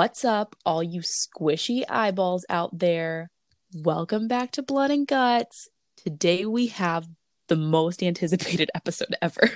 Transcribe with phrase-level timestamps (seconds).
[0.00, 3.30] What's up, all you squishy eyeballs out there?
[3.74, 5.68] Welcome back to Blood and Guts.
[5.94, 7.06] Today we have
[7.48, 9.50] the most anticipated episode ever.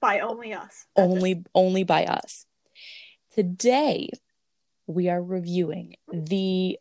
[0.00, 0.86] By only us.
[0.96, 1.46] Only it.
[1.54, 2.44] only by us.
[3.36, 4.10] Today
[4.88, 6.80] we are reviewing the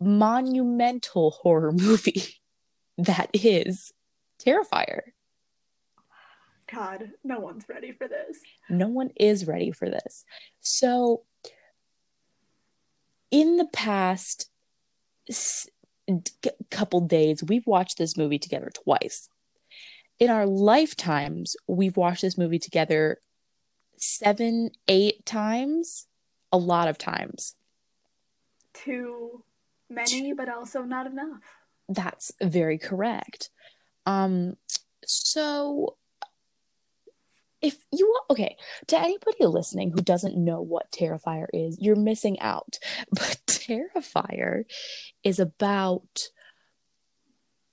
[0.00, 2.22] monumental horror movie
[2.96, 3.90] that is
[4.40, 5.00] Terrifier.
[6.72, 8.38] God, no one's ready for this.
[8.70, 10.24] no one is ready for this.
[10.60, 11.24] So,
[13.34, 14.48] in the past
[15.28, 15.68] s-
[16.70, 19.28] couple days, we've watched this movie together twice.
[20.20, 23.18] In our lifetimes, we've watched this movie together
[23.96, 26.06] seven, eight times,
[26.52, 27.56] a lot of times.
[28.72, 29.42] Too
[29.90, 31.42] many, but also not enough.
[31.88, 33.50] That's very correct.
[34.06, 34.58] Um,
[35.04, 35.96] so
[37.64, 38.56] if you want, okay,
[38.88, 42.78] to anybody listening who doesn't know what Terrifier is, you're missing out.
[43.10, 44.64] But Terrifier
[45.22, 46.28] is about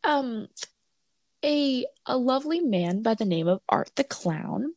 [0.04, 0.48] um
[1.44, 4.74] a a lovely man by the name of Art the Clown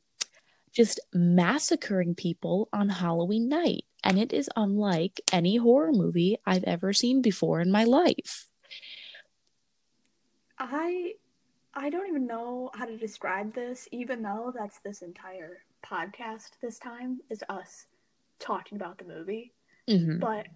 [0.74, 3.84] just massacring people on Halloween night.
[4.02, 8.48] And it is unlike any horror movie I've ever seen before in my life.
[10.58, 11.12] I
[11.74, 16.78] I don't even know how to describe this, even though that's this entire podcast this
[16.78, 17.86] time is us
[18.38, 19.52] talking about the movie.
[19.88, 20.20] Mhm.
[20.20, 20.46] But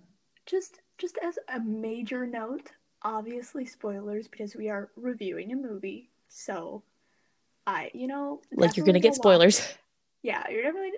[0.47, 6.11] just just as a major note, obviously spoilers because we are reviewing a movie.
[6.29, 6.83] So
[7.67, 9.61] I you know Like you're gonna get spoilers.
[9.61, 9.79] it.
[10.21, 10.91] Yeah, you're definitely,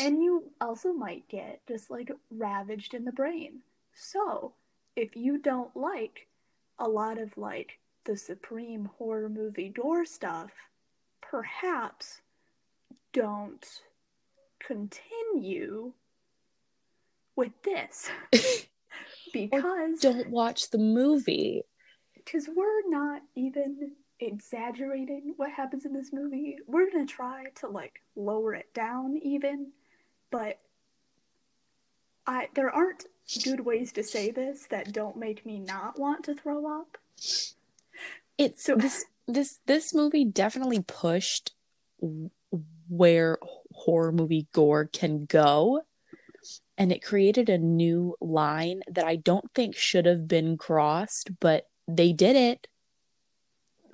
[0.00, 3.60] and you also might get just like ravaged in the brain.
[3.94, 4.54] So,
[4.96, 6.26] if you don't like
[6.80, 10.50] a lot of like the supreme horror movie door stuff,
[11.20, 12.20] perhaps
[13.12, 13.66] don't
[14.58, 15.92] continue
[17.36, 18.10] with this
[19.32, 21.62] because Don't watch the movie.
[22.14, 26.56] because we're not even exaggerating what happens in this movie.
[26.66, 29.72] We're gonna try to like lower it down even,
[30.30, 30.58] but
[32.26, 33.06] I there aren't
[33.42, 36.96] good ways to say this that don't make me not want to throw up.
[38.38, 41.54] It's So- this this this movie definitely pushed
[42.88, 43.38] where
[43.72, 45.82] horror movie gore can go.
[46.76, 51.68] And it created a new line that I don't think should have been crossed, but
[51.88, 52.66] they did it.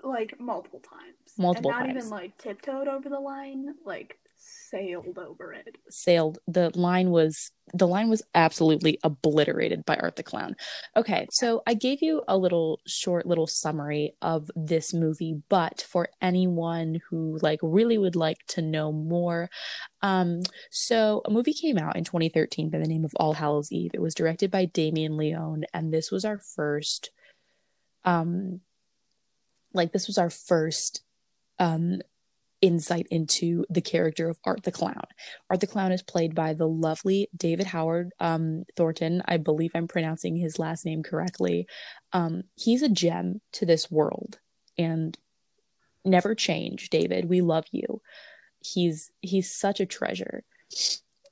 [0.02, 1.14] Like multiple times.
[1.38, 1.98] Multiple and not times.
[2.06, 5.76] even like tiptoed over the line, like sailed over it.
[5.90, 6.38] sailed.
[6.48, 10.56] The line was the line was absolutely obliterated by art the clown.
[10.96, 16.08] Okay so i gave you a little short little summary of this movie but for
[16.20, 19.48] anyone who like really would like to know more
[20.02, 20.40] um
[20.70, 23.90] so a movie came out in 2013 by the name of all hallows eve.
[23.94, 27.10] It was directed by damien leone and this was our first
[28.04, 28.60] um
[29.72, 31.02] like this was our first
[31.58, 32.00] um
[32.62, 35.02] insight into the character of Art the Clown.
[35.48, 39.22] Art the Clown is played by the lovely David Howard um, Thornton.
[39.26, 41.66] I believe I'm pronouncing his last name correctly.
[42.12, 44.38] Um, he's a gem to this world
[44.76, 45.16] and
[46.04, 47.28] never change, David.
[47.28, 48.02] We love you.
[48.60, 50.44] He's he's such a treasure.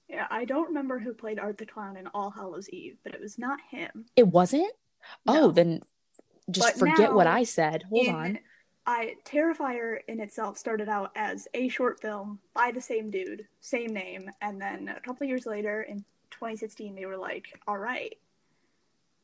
[0.09, 3.21] Yeah, I don't remember who played Art the Clown in All Hallows Eve, but it
[3.21, 4.07] was not him.
[4.17, 4.73] It wasn't?
[5.27, 5.81] Oh, then
[6.51, 7.85] just But forget what I said.
[7.91, 8.39] Hold in- on.
[8.89, 13.93] I Terrifier in itself started out as a short film by the same dude, same
[13.93, 18.17] name, and then a couple years later in 2016 they were like, "All right,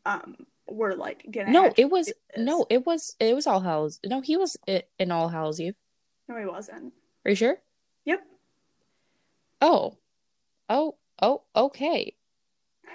[0.04, 0.36] um,
[0.68, 4.00] we're like gonna." No, it was no, it was it was All Hallows.
[4.04, 5.76] No, he was in All Hallows Eve.
[6.28, 6.92] no, he wasn't.
[7.24, 7.56] Are you sure?
[8.04, 8.20] Yep.
[9.62, 9.96] Oh.
[10.68, 12.14] Oh, oh, okay.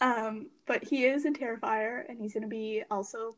[0.00, 3.36] Um, but he is in Terrifier, and he's gonna be also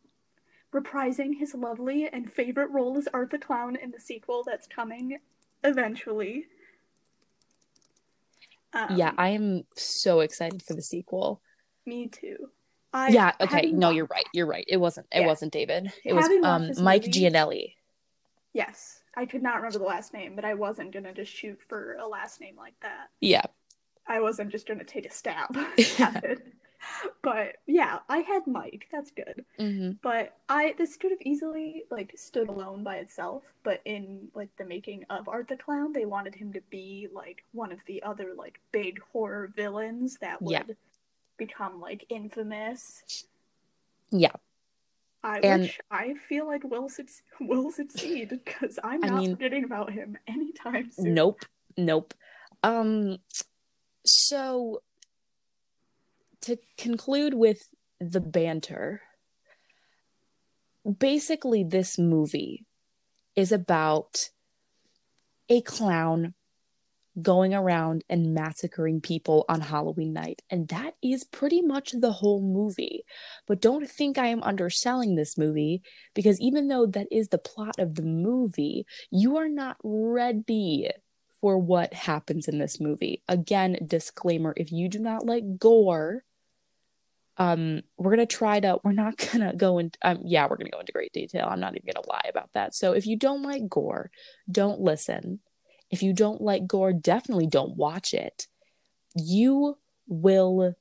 [0.75, 5.19] reprising his lovely and favorite role as Art the Clown in the sequel that's coming
[5.63, 6.47] eventually.
[8.73, 11.41] Um, yeah, I am so excited for the sequel.
[11.87, 12.51] me too.
[12.93, 13.73] I yeah, okay.
[13.73, 14.25] No, you're right.
[14.33, 14.65] You're right.
[14.69, 15.27] It wasn't it Yeah.
[15.27, 15.93] wasn't David.
[16.05, 17.75] It was Having watched um Mike movie- Giannelli.
[18.53, 21.95] Yes, I could not remember the last name, but I wasn't gonna just shoot for
[21.95, 23.09] a last name like that.
[23.21, 23.43] Yeah.
[24.07, 25.57] I wasn't just gonna take a stab
[25.99, 26.47] at it.
[27.23, 28.87] But yeah, I had Mike.
[28.93, 29.45] That's good.
[29.59, 33.43] hmm But I this could have easily like stood alone by itself.
[33.63, 37.45] But in like the making of Art the Clown, they wanted him to be like
[37.53, 40.63] one of the other like big horror villains that would Yeah.
[41.39, 43.03] become like infamous.
[44.11, 44.33] Yeah.
[45.23, 47.07] I And- which I feel like will suc
[47.41, 51.15] will succeed because I'm I not mean- forgetting about him anytime soon.
[51.15, 51.41] Nope.
[51.79, 52.13] Nope.
[52.63, 53.19] Um
[54.05, 54.83] so
[56.45, 57.69] to conclude with
[58.01, 59.03] the banter,
[60.99, 62.67] basically, this movie
[63.37, 64.31] is about
[65.49, 66.35] a clown
[67.23, 70.43] going around and massacring people on Halloween night.
[70.51, 73.05] And that is pretty much the whole movie.
[73.47, 75.83] But don't think I am underselling this movie
[76.15, 80.91] because even though that is the plot of the movie, you are not ready
[81.41, 83.23] for what happens in this movie.
[83.29, 86.25] Again, disclaimer if you do not like gore,
[87.37, 90.81] um we're gonna try to we're not gonna go into um yeah we're gonna go
[90.81, 91.49] into great detail.
[91.51, 92.75] I'm not even gonna lie about that.
[92.75, 94.11] So if you don't like gore
[94.51, 95.41] don't listen.
[95.91, 98.47] If you don't like gore definitely don't watch it.
[99.15, 100.75] You will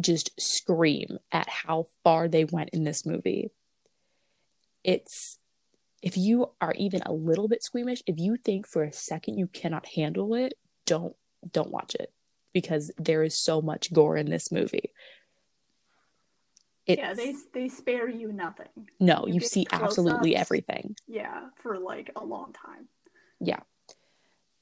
[0.00, 3.50] just scream at how far they went in this movie.
[4.84, 5.38] It's
[6.02, 9.46] if you are even a little bit squeamish if you think for a second you
[9.46, 11.16] cannot handle it don't
[11.50, 12.12] don't watch it
[12.52, 14.92] because there is so much gore in this movie
[16.86, 18.88] yeah, they they spare you nothing.
[19.00, 20.96] No, you, you see absolutely everything.
[21.06, 22.88] Yeah, for like a long time.
[23.40, 23.60] Yeah.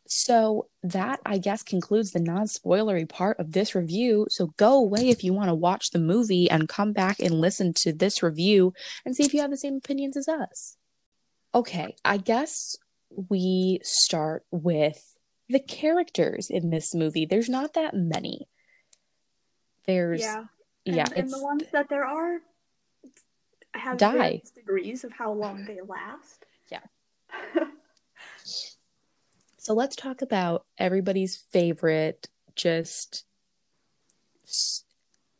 [0.06, 4.26] So that I guess concludes the non-spoilery part of this review.
[4.30, 7.72] So go away if you want to watch the movie and come back and listen
[7.78, 8.74] to this review
[9.04, 10.76] and see if you have the same opinions as us.
[11.54, 12.76] Okay, I guess
[13.30, 15.18] we start with
[15.48, 17.26] the characters in this movie.
[17.26, 18.48] There's not that many.
[19.86, 20.44] There's yeah.
[20.86, 22.40] And, yeah, and the ones that there are
[23.74, 24.42] have die.
[24.54, 26.44] degrees of how long they last.
[26.70, 26.80] Yeah.
[29.58, 33.24] so let's talk about everybody's favorite, just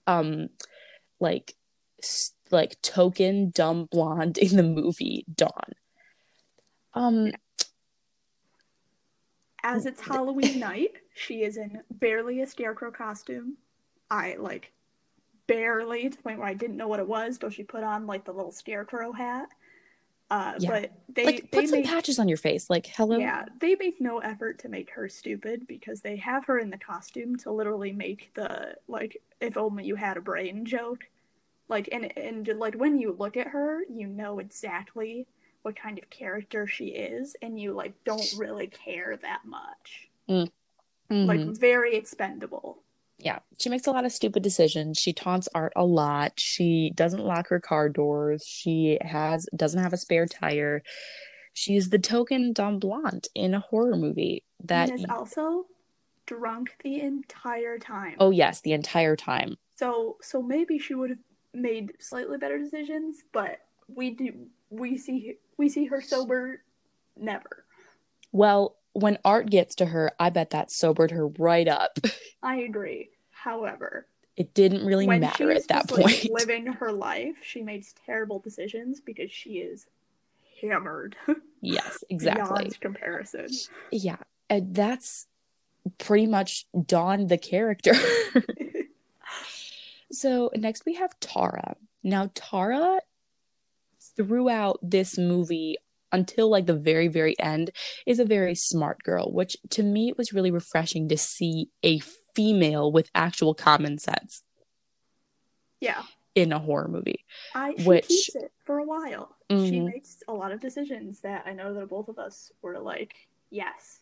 [0.06, 0.49] um,
[1.20, 1.55] like
[2.50, 5.73] like token dumb blonde in the movie Dawn.
[6.94, 7.32] Um,
[9.62, 13.56] as it's Halloween night, she is in barely a scarecrow costume.
[14.11, 14.73] I like
[15.46, 18.06] barely to the point where I didn't know what it was till she put on
[18.06, 19.49] like the little scarecrow hat.
[20.31, 20.70] Uh, yeah.
[20.70, 23.19] But they like they put some make, patches on your face, like hello.
[23.19, 26.79] Yeah, they make no effort to make her stupid because they have her in the
[26.79, 31.05] costume to literally make the like if only you had a brain joke.
[31.69, 35.26] Like and and like when you look at her, you know exactly
[35.62, 40.08] what kind of character she is, and you like don't really care that much.
[40.29, 40.50] Mm.
[41.11, 41.26] Mm-hmm.
[41.26, 42.83] Like very expendable
[43.19, 44.99] yeah, she makes a lot of stupid decisions.
[44.99, 46.32] She taunts Art a lot.
[46.37, 48.44] She doesn't lock her car doors.
[48.46, 50.82] She has doesn't have a spare tire.
[51.52, 55.66] She's the token dumb blonde in a horror movie that and is also
[56.26, 58.16] drunk the entire time.
[58.19, 59.56] Oh yes, the entire time.
[59.76, 61.19] So so maybe she would have
[61.52, 66.62] made slightly better decisions, but we do we see we see her sober
[67.17, 67.64] never.
[68.32, 71.99] Well, when art gets to her, I bet that sobered her right up.
[72.43, 73.11] I agree.
[73.31, 74.06] However,
[74.37, 76.06] it didn't really matter at that just, point.
[76.06, 79.87] Like, living her life, she makes terrible decisions because she is
[80.61, 81.17] hammered.
[81.67, 82.43] Yes, exactly.
[82.44, 83.49] Beyond comparison.
[83.91, 84.19] Yeah,
[84.50, 85.29] and that's
[85.96, 87.94] pretty much Dawn the character.
[90.13, 91.77] so next we have Tara.
[92.03, 93.01] Now Tara
[94.15, 95.79] throughout this movie
[96.14, 97.70] until like the very very end
[98.06, 101.98] is a very smart girl which to me it was really refreshing to see a
[102.34, 104.42] female with actual common sense
[105.80, 106.02] yeah.
[106.34, 109.36] in a horror movie I, she which keeps it for a while.
[109.50, 109.70] Mm-hmm.
[109.70, 113.14] she makes a lot of decisions that i know that both of us were like
[113.50, 114.00] yes.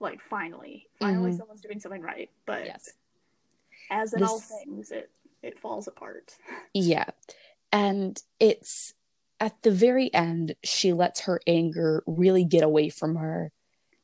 [0.00, 1.38] Like finally finally mm-hmm.
[1.38, 2.90] someone's doing something right but yes.
[3.88, 4.28] as in this...
[4.28, 5.10] all things it
[5.42, 6.36] it falls apart.
[6.74, 7.10] Yeah.
[7.70, 8.94] And it's
[9.42, 13.50] at the very end, she lets her anger really get away from her.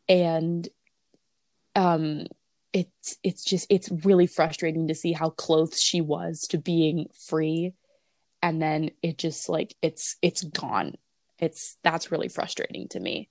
[0.08, 0.68] And
[1.76, 2.26] um
[2.72, 7.72] it's it's just it's really frustrating to see how close she was to being free.
[8.42, 10.96] And then it just like it's it's gone.
[11.38, 13.28] It's that's really frustrating to me.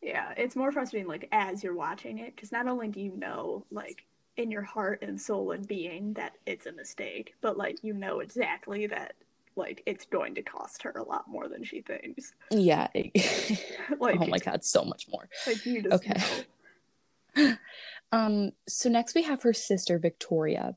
[0.00, 3.66] Yeah it's more frustrating like as you're watching it because not only do you know
[3.70, 4.06] like
[4.38, 8.20] in your heart and soul and being that it's a mistake but like you know
[8.20, 9.12] exactly that
[9.60, 12.32] like it's going to cost her a lot more than she thinks.
[12.50, 12.88] Yeah.
[12.94, 15.28] like, oh my god, so much more.
[15.46, 15.58] Like
[15.92, 16.20] okay.
[17.36, 17.54] Know.
[18.12, 20.74] Um, so next we have her sister Victoria.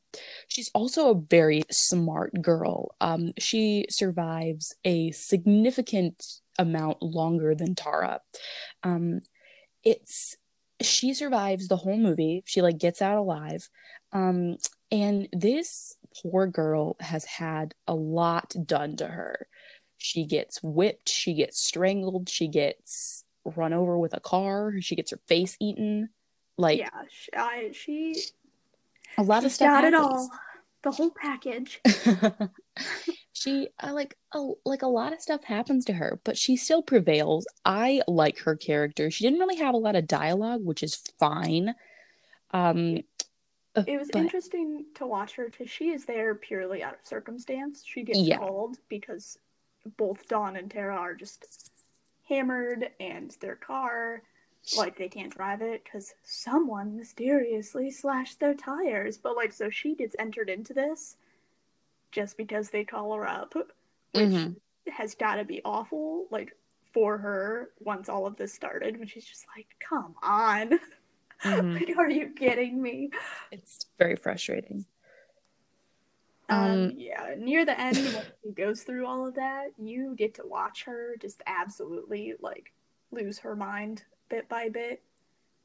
[0.47, 2.95] She's also a very smart girl.
[3.01, 8.21] Um, she survives a significant amount longer than Tara.
[8.83, 9.21] Um,
[9.83, 10.35] it's
[10.81, 12.43] she survives the whole movie.
[12.45, 13.67] She like gets out alive.
[14.11, 14.57] Um,
[14.91, 19.47] and this poor girl has had a lot done to her.
[19.97, 25.11] She gets whipped, she gets strangled, she gets run over with a car, she gets
[25.11, 26.09] her face eaten.
[26.57, 28.15] Like yeah, she, I, she
[29.17, 29.67] a lot of stuff.
[29.67, 29.93] Got happens.
[29.93, 30.31] it all.
[30.83, 31.81] the whole package.
[33.33, 36.81] she uh, like a, like a lot of stuff happens to her, but she still
[36.81, 37.45] prevails.
[37.65, 39.09] I like her character.
[39.09, 41.75] She didn't really have a lot of dialogue, which is fine.
[42.51, 42.99] Um,
[43.75, 47.05] uh, it was but- interesting to watch her because she is there purely out of
[47.05, 47.83] circumstance.
[47.85, 48.37] She gets Yeah.
[48.37, 49.37] called because
[49.97, 51.71] both Dawn and Tara are just
[52.29, 54.21] hammered, and their car,
[54.77, 59.17] like, they can't drive it because someone mysteriously slashed their tires.
[59.17, 61.17] But, like, so she gets entered into this
[62.11, 64.55] just because they call her up, which Mhm.
[64.87, 66.55] has got to be awful, like,
[66.93, 70.79] for her once all of this started, when she's just like, come on.
[71.43, 71.73] Mhm.
[71.87, 73.09] like, are you kidding me?
[73.51, 74.85] It's very frustrating.
[76.49, 80.33] Um, Um, yeah, near the end when she goes through all of that, you get
[80.35, 82.73] to watch her just absolutely like
[83.11, 85.01] lose her mind bit by bit.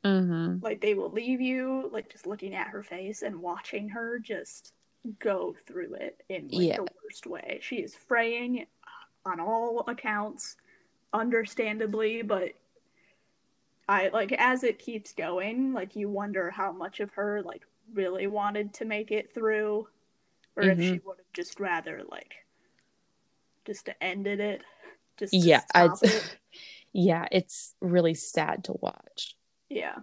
[0.05, 0.63] Mm-hmm.
[0.65, 4.73] Like they will leave you like just looking at her face and watching her just
[5.19, 6.77] go through it in like Yeah.
[6.77, 7.59] the worst way.
[7.63, 8.67] She is fraying
[9.25, 10.57] on all accounts,
[11.13, 12.53] understandably, but
[13.89, 17.63] I like as it keeps going, like you wonder how much of her like
[17.95, 19.89] really wanted to make it through,
[20.57, 22.35] or if she would have just rather like
[23.65, 24.63] just ended it.
[25.17, 26.39] Just Yeah, I'd it.
[26.93, 29.37] yeah, it's really sad to watch.
[29.71, 29.97] yeah.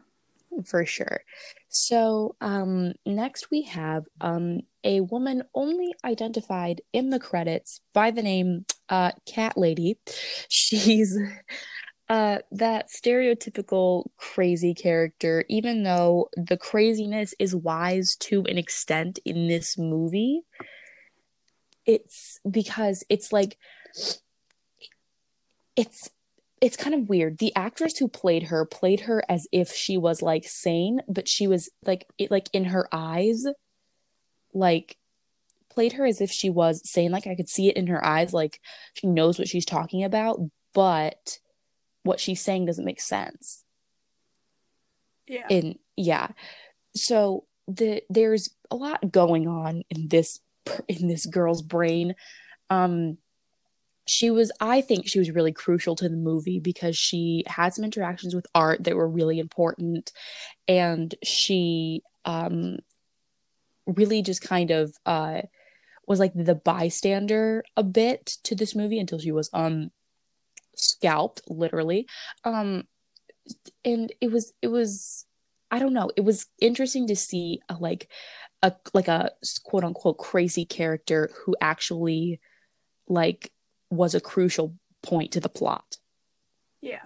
[0.66, 1.22] for sure.
[1.70, 8.24] So, um, next we have um, a woman only identified in the credits by the
[8.24, 10.00] name uh, Cat Lady.
[10.50, 11.18] She's
[12.08, 19.48] uh, that stereotypical crazy character, even though the craziness is wise to an extent in
[19.48, 20.42] this movie.
[21.86, 23.58] It's because it's like
[25.76, 26.10] it's
[26.62, 27.40] it's kind of weird.
[27.40, 31.48] The actress who played her played her as if she was like sane, but she
[31.48, 33.46] was like it like in her eyes,
[34.54, 34.98] like
[35.70, 37.12] played her as if she was sane.
[37.12, 38.60] Like I could see it in her eyes, like
[38.94, 40.40] she knows what she's talking about,
[40.74, 41.40] but
[42.06, 43.64] what she's saying doesn't make sense.
[45.28, 45.48] Yeah.
[45.50, 46.30] And yeah,
[46.96, 50.40] so the there's a lot going on in this
[50.88, 52.16] in this girl's brain.
[52.70, 53.18] Um,
[54.08, 57.84] she was i think she was really crucial to the movie because she had some
[57.84, 60.12] interactions with art that were really important
[60.68, 62.78] and she um
[63.88, 65.42] really just kind of uh
[66.08, 69.90] was like the bystander a bit to this movie until she was um
[70.78, 72.08] scalped literally.
[72.44, 72.84] Um
[73.84, 75.26] and it was it was
[75.70, 78.10] i don't know it was interesting to see a like
[78.64, 79.32] a like a
[79.64, 82.40] quote unquote crazy character who actually
[83.08, 83.52] like
[83.92, 85.98] was a crucial point to the plot.
[86.82, 87.02] Yeah.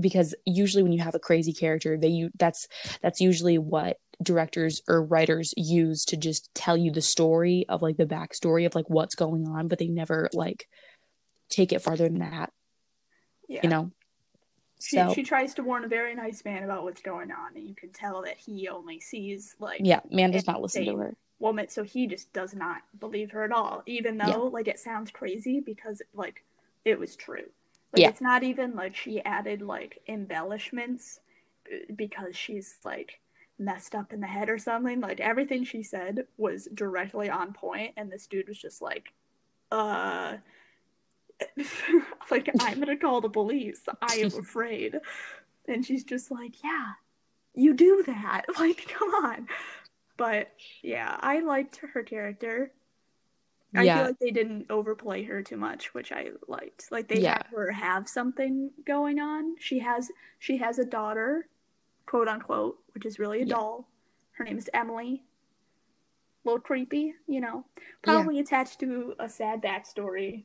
[0.00, 2.66] because usually when you have a crazy character they you that's
[3.00, 7.96] that's usually what directors or writers use to just tell you the story of like
[7.96, 10.66] the backstory of like what's going on but they never like
[11.48, 12.50] take it farther than that
[13.54, 13.60] Yeah.
[13.62, 13.90] you know
[14.80, 17.66] She, so she tries to warn a very nice man about what's going on, and
[17.68, 21.14] you can tell that he only sees like yeah man does not listen to her
[21.40, 24.36] woman, so he just does not believe her at all, even though Yeah.
[24.56, 26.44] like it sounds crazy because like
[26.84, 27.48] it was true.
[27.92, 28.08] Like Yeah.
[28.08, 31.20] it's not even like she added like embellishments
[31.72, 33.20] uh, because she's like
[33.58, 35.00] messed up in the head or something.
[35.00, 39.12] Like everything she said was directly on point, and this dude was just like,
[39.70, 40.38] uh.
[42.30, 43.82] like I'm gonna call the police.
[44.02, 44.96] I am afraid.
[45.68, 46.92] And she's just like, Yeah,
[47.54, 48.44] you do that.
[48.58, 49.48] Like, come on.
[50.16, 52.72] But yeah, I liked her character.
[53.76, 53.96] I Yeah.
[53.96, 56.92] feel like they didn't overplay her too much, which I liked.
[56.92, 57.32] Like they Yeah.
[57.38, 59.56] had her have something going on.
[59.58, 61.48] She has she has a daughter,
[62.06, 63.54] quote unquote, which is really a Yeah.
[63.56, 63.88] doll.
[64.32, 65.24] Her name is Emily.
[66.44, 67.64] A little creepy, you know.
[68.02, 70.44] Probably attached to a sad backstory,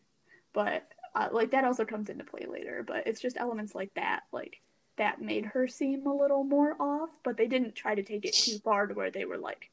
[0.53, 0.83] but
[1.15, 2.83] uh, like that also comes into play later.
[2.85, 4.61] But it's just elements like that, like
[4.97, 7.09] that made her seem a little more off.
[7.23, 9.69] But they didn't try to take it too far to where they were like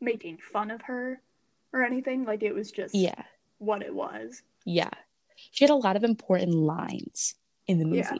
[0.00, 1.20] making fun of her
[1.72, 2.24] or anything.
[2.24, 3.22] Like it was just yeah
[3.58, 4.42] what it was.
[4.64, 4.90] yeah
[5.50, 7.34] she had a lot of important lines
[7.66, 8.16] in the movie Yeah.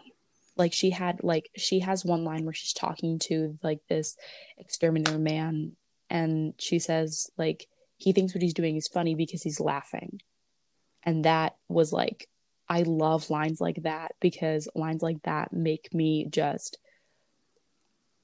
[0.56, 4.16] like she had like she has one line where she's talking to like this
[4.58, 5.72] exterminator man
[6.08, 7.66] and she says like
[7.98, 10.20] he thinks what he's doing is funny because he's laughing
[11.04, 12.28] and that was like
[12.68, 16.78] i love lines like that because lines like that make me just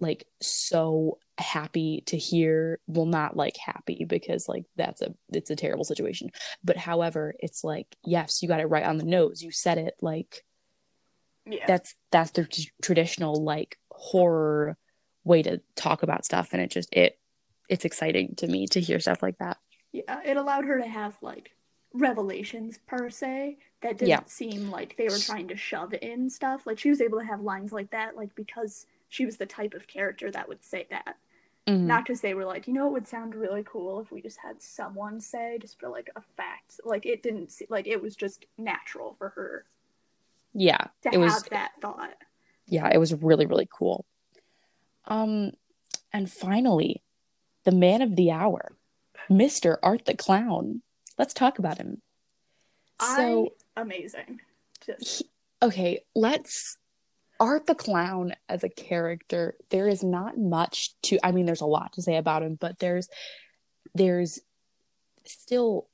[0.00, 2.78] like so happy to hear.
[2.87, 6.30] Well not like happy because like that's a it's a terrible situation.
[6.64, 9.42] But however it's like yes you got it right on the nose.
[9.42, 10.42] You said it like
[11.46, 11.64] Yeah.
[11.66, 14.76] that's that's the t- traditional like horror
[15.25, 16.49] way to talk about stuff.
[16.52, 17.18] And it just it
[17.68, 19.58] it's exciting to me to hear stuff like that.
[19.92, 21.50] Yeah, it allowed her to have like
[21.92, 24.25] revelations per se that didn't Yeah.
[24.26, 26.66] seem like they were trying to shove in stuff.
[26.66, 29.75] Like she was able to have lines like that, like because she was the type
[29.75, 31.16] of character that would say that.
[31.66, 31.80] Mhm.
[31.87, 34.38] Not because they were like, you know, it would sound really cool if we just
[34.38, 36.80] had someone say just for like a fact.
[36.85, 39.64] Like it didn't se- like it was just natural for her
[40.52, 42.16] yeah to it was have that thought.
[42.66, 44.04] yeah it was really really cool
[45.04, 45.52] um
[46.12, 47.04] and finally
[47.62, 48.73] the man of the hour
[49.30, 50.82] mr art the clown
[51.19, 52.00] let's talk about him
[53.00, 54.40] so I amazing.
[54.85, 55.23] Just
[55.62, 56.76] okay let's
[57.38, 61.67] art the clown as a character there is not much to i mean there's a
[61.67, 63.09] lot to say about him but there's
[63.95, 64.40] there's
[65.26, 65.87] still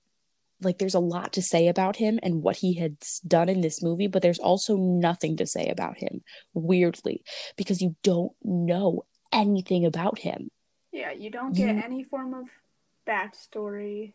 [0.62, 2.96] like there's a lot to say about him and what he had
[3.26, 6.22] done in this movie but there's also nothing to say about him
[6.54, 7.22] weirdly
[7.56, 10.48] because you don't know anything about him
[10.92, 12.48] Yeah, you don't get You- any form of
[13.06, 14.14] backstory.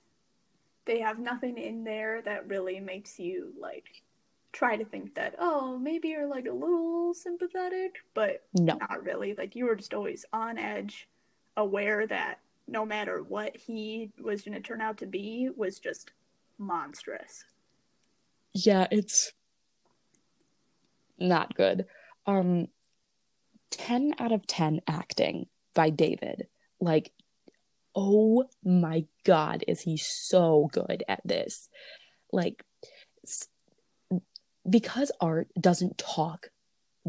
[0.92, 4.04] They have nothing in there that really makes you like
[4.52, 9.34] try to think that oh maybe you're like a little sympathetic, but no not really.
[9.34, 11.08] Like you were just always on edge,
[11.56, 16.12] aware that no matter what he was going to turn out to be was just
[16.58, 17.46] monstrous.
[18.54, 19.32] yeah it's
[21.18, 21.86] not good
[22.28, 22.68] um
[23.72, 26.48] 10 out of 10 acting by david
[26.82, 27.14] like
[27.96, 31.70] oh my god is he so good at this.
[32.32, 32.64] Like
[34.70, 36.50] because art doesn't talk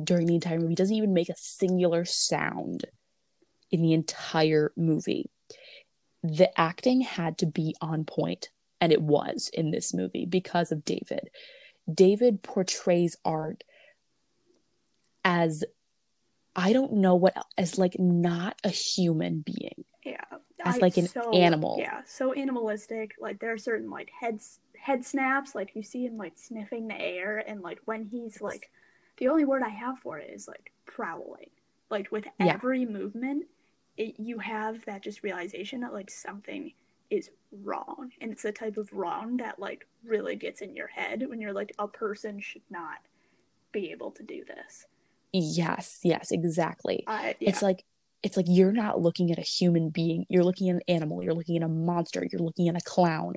[0.02, 2.86] during the entire movie doesn't even make a singular sound
[3.70, 5.30] in the entire movie
[6.22, 10.84] the acting had to be on point and it was in this movie because of
[10.84, 11.30] david.
[11.92, 13.64] David portrays art
[15.24, 15.64] as
[16.54, 19.84] i don't know what as like not a human being.
[20.04, 20.24] Yeah,
[20.64, 21.76] As, like, an animal.
[21.78, 23.14] Yeah, so animalistic.
[23.20, 25.54] Like there are certain like heads head snaps.
[25.54, 28.70] Like you see him like sniffing the air, and like when he's like,
[29.18, 31.50] the only word I have for it is like prowling.
[31.90, 32.54] Like with Yeah.
[32.54, 33.46] every movement,
[33.96, 36.72] it, you have that just realization that like something
[37.10, 37.30] is
[37.62, 41.40] wrong, and it's the type of wrong that like really gets in your head when
[41.40, 42.98] you're like a person should not
[43.72, 44.86] be able to do this.
[45.34, 47.48] yes yes exactly I yeah.
[47.50, 47.84] it's like
[48.22, 50.26] it's like you're not looking at a human being.
[50.28, 51.22] You're looking at an animal.
[51.22, 52.26] You're looking at a monster.
[52.30, 53.34] You're looking at a clown.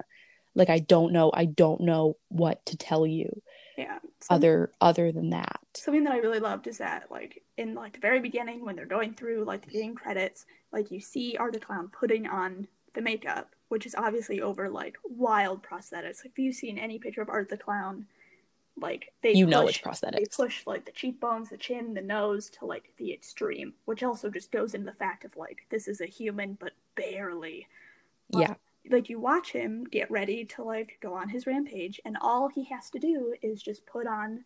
[0.53, 1.31] Like i don't know.
[1.33, 3.41] I don't know what to tell you
[3.77, 3.99] yeah.
[4.29, 5.59] Other other than that.
[5.75, 8.85] Something that I really loved is that like in like the very beginning when they're
[8.85, 13.01] going through like the beginning credits, like you see Art the Clown putting on the
[13.01, 16.23] makeup, which is obviously over like wild prosthetics.
[16.23, 18.07] Like if you've seen any picture of Art the Clown,
[18.77, 20.35] like they you push, know it's they prosthetics.
[20.35, 24.51] push like the cheekbones, the chin, the nose to like the extreme, which also just
[24.51, 27.67] goes into the fact of like this is a human but barely.
[28.29, 28.55] Yeah.
[28.89, 32.63] like you watch him get ready to like go on his rampage and all he
[32.65, 34.43] has to do is just put on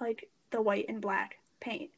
[0.00, 1.90] like the white and black paint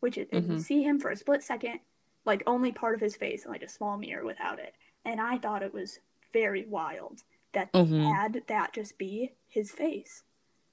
[0.00, 1.78] which is and you see him for a split second
[2.24, 4.74] like only part of his face and like a small mirror without it.
[5.04, 6.00] And i thought it was
[6.32, 8.14] very wild that they Mhm.
[8.14, 10.22] had that just be his face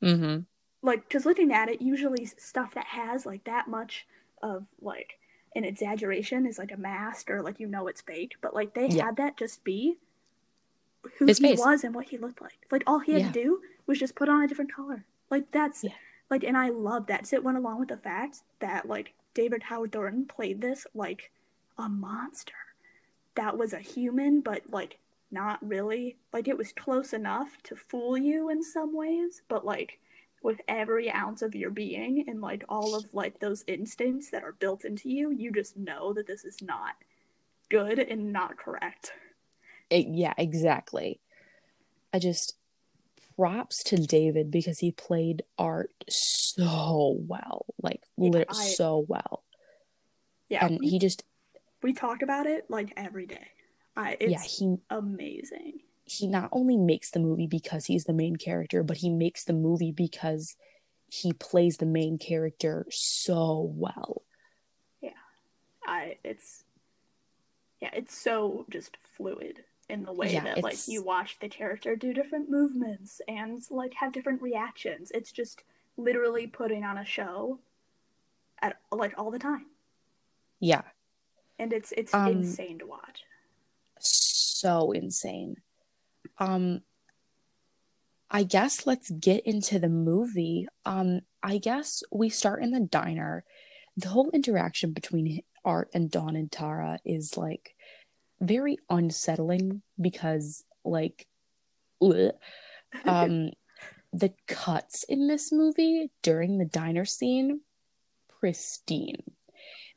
[0.01, 0.39] mm-hmm
[0.81, 4.07] like because looking at it usually stuff that has like that much
[4.41, 5.17] of like
[5.55, 8.87] an exaggeration is like a mask or like you know it's fake but like they
[8.87, 9.05] Yeah.
[9.07, 9.97] had that just be
[11.17, 11.59] who His he face.
[11.59, 13.27] was and what he looked like like all he had Yeah.
[13.31, 15.91] to do was just put on a different color like that's Yeah.
[16.29, 19.63] like and i love that so it went along with the fact that like david
[19.63, 21.31] howard thornton played this like
[21.77, 22.53] a monster
[23.35, 24.97] that was a human but like
[25.31, 29.99] not really like it was close enough to fool you in some ways but like
[30.41, 34.53] with every ounce of your being and like all of like those instincts that are
[34.53, 36.93] built into you you just know that this is not
[37.69, 39.11] good and not correct.
[39.89, 41.19] It- yeah, exactly.
[42.13, 42.55] I just
[43.35, 49.43] props to David because he played art so well, like Yeah, lit- I- so well,
[50.49, 51.23] yeah and we, he just
[51.83, 53.47] we talk about it like every day
[53.95, 55.81] I, it's yeah he amazing.
[56.05, 59.53] he not only makes the movie because he's the main character, but he makes the
[59.53, 60.55] movie because
[61.07, 64.23] he plays the main character so well.
[65.01, 65.11] Yeah.
[65.85, 66.63] I it's
[67.81, 71.95] yeah it's so just fluid in the way Yeah, that like you watch the character
[71.95, 75.11] do different movements and like have different reactions.
[75.13, 75.63] It's just
[75.97, 77.59] literally putting on a show
[78.61, 79.65] at like all the time.
[80.59, 80.83] Yeah,
[81.57, 83.23] and it's it's Um, insane to watch
[84.59, 85.55] so insane.
[86.37, 86.81] Um
[88.31, 90.67] I guess let's get into the movie.
[90.85, 93.43] Um I guess we start in the diner.
[93.97, 97.75] The whole interaction between Art and Dawn and Tara is like
[98.39, 101.27] very unsettling because like
[102.01, 102.31] ugh.
[103.05, 103.51] um
[104.13, 107.61] the cuts in this movie during the diner scene
[108.39, 109.21] pristine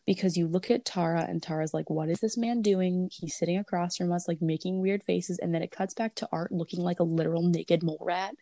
[0.07, 3.09] because you look at Tara and Tara's like, what is this man doing?
[3.13, 5.39] He's sitting across from us, like making weird faces.
[5.39, 8.35] And then it cuts back to Art looking like a literal naked mole rat.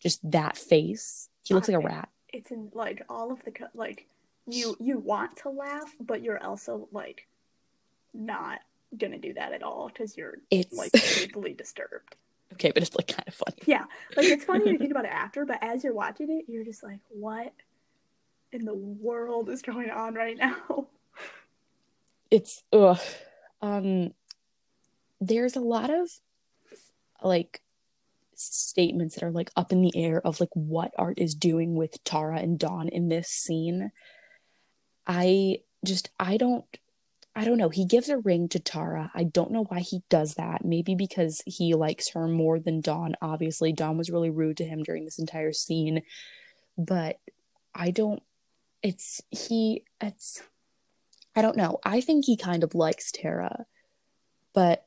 [0.00, 1.28] Just that face.
[1.42, 2.08] He looks like a rat.
[2.32, 4.06] It's in like all of the co- like
[4.46, 7.26] you you want to laugh, but you're also like
[8.12, 8.60] not
[8.98, 12.16] gonna do that at all because you're It's like deeply disturbed.
[12.54, 13.56] okay, but it's like kind of funny.
[13.66, 13.84] Yeah,
[14.16, 16.82] like it's funny to think about it after, but as you're watching it, you're just
[16.82, 17.52] like, what
[18.52, 20.86] in the world is going on right now?
[22.30, 23.00] It's ugh.
[23.60, 24.12] Um
[25.20, 26.08] there's a lot of
[27.22, 27.62] like
[28.34, 32.02] statements that are like up in the air of like what art is doing with
[32.04, 33.90] Tara and Dawn in this scene.
[35.06, 36.64] I just I don't
[37.36, 37.68] I don't know.
[37.68, 39.10] He gives a ring to Tara.
[39.12, 40.64] I don't know why he does that.
[40.64, 43.16] Maybe because he likes her more than Dawn.
[43.20, 46.02] Obviously, Dawn was really rude to him during this entire scene.
[46.78, 47.18] But
[47.74, 48.22] I don't
[48.82, 50.42] it's he it's
[51.36, 51.78] I don't know.
[51.84, 53.66] I think he kind of likes Tara,
[54.52, 54.86] but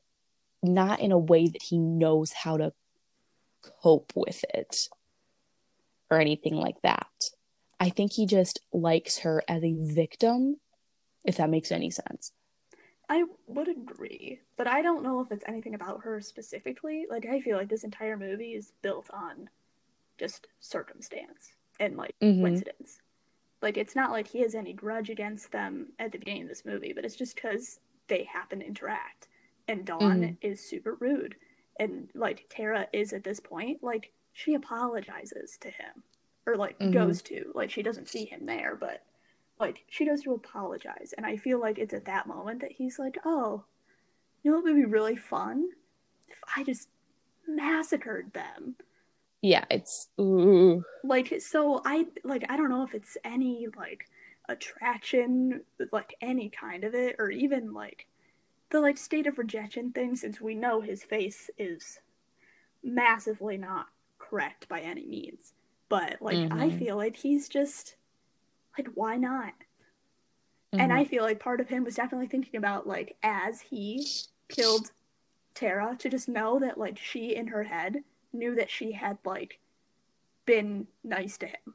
[0.62, 2.72] not in a way that he knows how to
[3.82, 4.88] cope with it
[6.10, 7.06] or anything like that.
[7.78, 10.56] I think he just likes her as a victim,
[11.24, 12.32] if that makes any sense.
[13.08, 17.06] I would agree, but I don't know if it's anything about her specifically.
[17.08, 19.48] Like, I feel like this entire movie is built on
[20.18, 22.40] just circumstance and like Mhm.
[22.40, 22.98] coincidence.
[23.60, 26.64] Like, it's not like he has any grudge against them at the beginning of this
[26.64, 29.28] movie, but it's just because they happen to interact.
[29.66, 30.36] And Dawn Mhm.
[30.40, 31.36] is super rude.
[31.80, 36.04] And like, Tara is at this point, like, she apologizes to him.
[36.46, 36.92] Or like, Mhm.
[36.92, 37.50] goes to.
[37.54, 39.04] Like, she doesn't see him there, but
[39.60, 42.96] like she goes to apologize and i feel like it's at that moment that he's
[42.96, 43.64] like oh
[44.42, 45.68] you know what would be really fun
[46.28, 46.88] if i just
[47.48, 48.76] massacred them
[49.42, 50.84] Yeah, it's ooh.
[51.04, 54.08] like so i like i don't know if it's any like
[54.48, 58.06] attraction like any kind of it or even like
[58.70, 62.00] the like state of rejection thing since we know his face is
[62.82, 63.86] massively not
[64.18, 65.52] correct by any means
[65.88, 66.78] but like i Mhm.
[66.78, 67.96] feel like he's just
[68.76, 69.52] like why not
[70.72, 74.06] And I feel like part of him was definitely thinking about like as he
[74.48, 74.92] killed
[75.54, 79.58] Tara to just know that like she in her head knew that she had like
[80.46, 81.74] been nice to him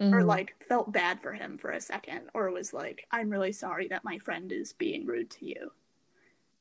[0.00, 0.26] or Mhm.
[0.26, 4.04] like felt bad for him for a second or was like I'm really sorry that
[4.04, 5.72] my friend is being rude to you.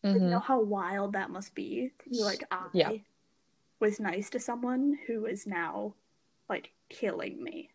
[0.04, 2.92] Like, you know how wild that must be to be like I Yeah.
[3.80, 5.94] was nice to someone who is now
[6.50, 7.72] like killing me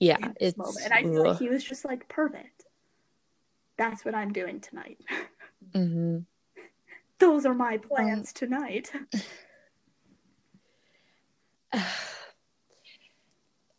[0.00, 0.78] yeah, it's moment.
[0.84, 2.66] And I feel like he was just like perfect.
[3.76, 4.98] That's what I'm doing tonight.
[5.72, 6.24] Mhm.
[7.18, 8.92] Those are my plans tonight.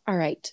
[0.06, 0.52] All right,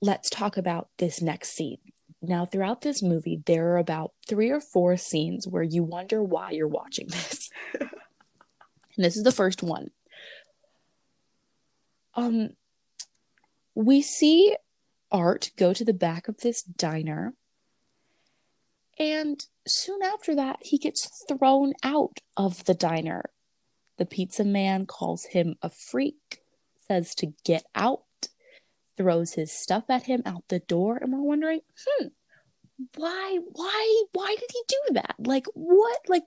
[0.00, 1.78] let's talk about this next scene.
[2.22, 6.50] Now, throughout this movie, there are about three or four scenes where you wonder why
[6.52, 7.50] you're watching this.
[7.78, 7.90] and
[8.96, 9.90] this is the first one.
[12.14, 12.50] Um,
[13.74, 14.56] we see
[15.12, 17.34] Art go to the back of this diner,
[18.98, 23.30] and soon after that, he gets thrown out of the diner.
[23.98, 26.40] The pizza man calls him a freak,
[26.86, 28.02] says to get out,
[28.96, 32.06] throws his stuff at him out the door, and we're wondering, hmm,
[32.94, 35.14] why, why, why did he do that?
[35.18, 36.24] Like, what, like,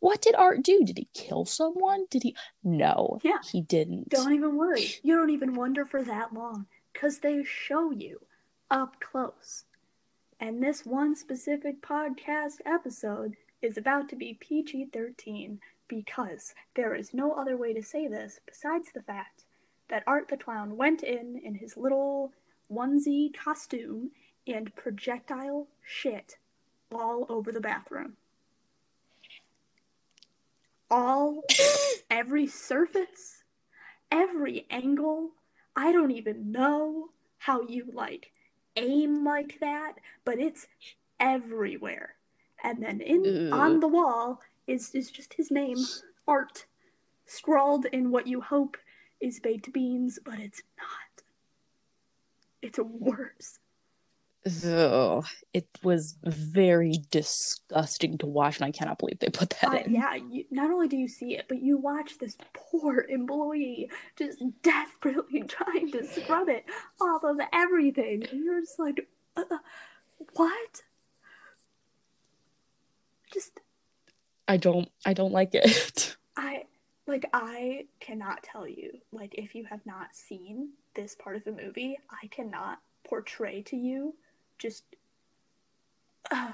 [0.00, 0.82] what did Art do?
[0.84, 2.06] Did he kill someone?
[2.10, 2.34] Did he?
[2.64, 3.38] No, Yeah.
[3.50, 4.08] he didn't.
[4.08, 4.86] Don't even worry.
[5.02, 8.20] You don't even wonder for that long because they show you
[8.70, 9.64] up close.
[10.40, 17.12] And this one specific podcast episode is about to be PG 13 because there is
[17.12, 19.41] no other way to say this besides the fact
[19.92, 22.32] that Art the Clown went in in his little
[22.72, 24.10] onesie costume
[24.46, 26.38] and projectile shit
[26.90, 28.14] all over the bathroom.
[30.90, 31.42] All,
[32.10, 33.44] every surface,
[34.10, 35.32] every angle.
[35.76, 38.32] I don't even know how you like
[38.76, 40.68] aim like that, but it's
[41.20, 42.14] everywhere.
[42.64, 43.60] And then in Ugh.
[43.60, 45.76] on the wall is is just his name,
[46.26, 46.64] Art,
[47.26, 48.78] scrawled in what you hope
[49.22, 51.24] is baked beans, but it's not.
[52.60, 53.58] It's worse.
[54.66, 59.76] Ugh, it was very disgusting to watch, and I cannot believe they put that Uh,
[59.84, 59.94] in.
[59.94, 64.42] yeah, you, not only do you see it, but you watch this poor employee just
[64.62, 66.64] desperately trying to scrub it
[67.00, 68.24] off of everything.
[68.30, 69.06] And you're just like,
[69.36, 69.44] uh,
[70.34, 70.82] what?
[73.32, 73.60] Just,
[74.48, 76.16] I don't, I don't like it.
[77.12, 81.52] Like I cannot tell you, like if you have not seen this part of the
[81.52, 84.14] movie, I cannot portray to you
[84.58, 84.84] just
[86.30, 86.52] uh,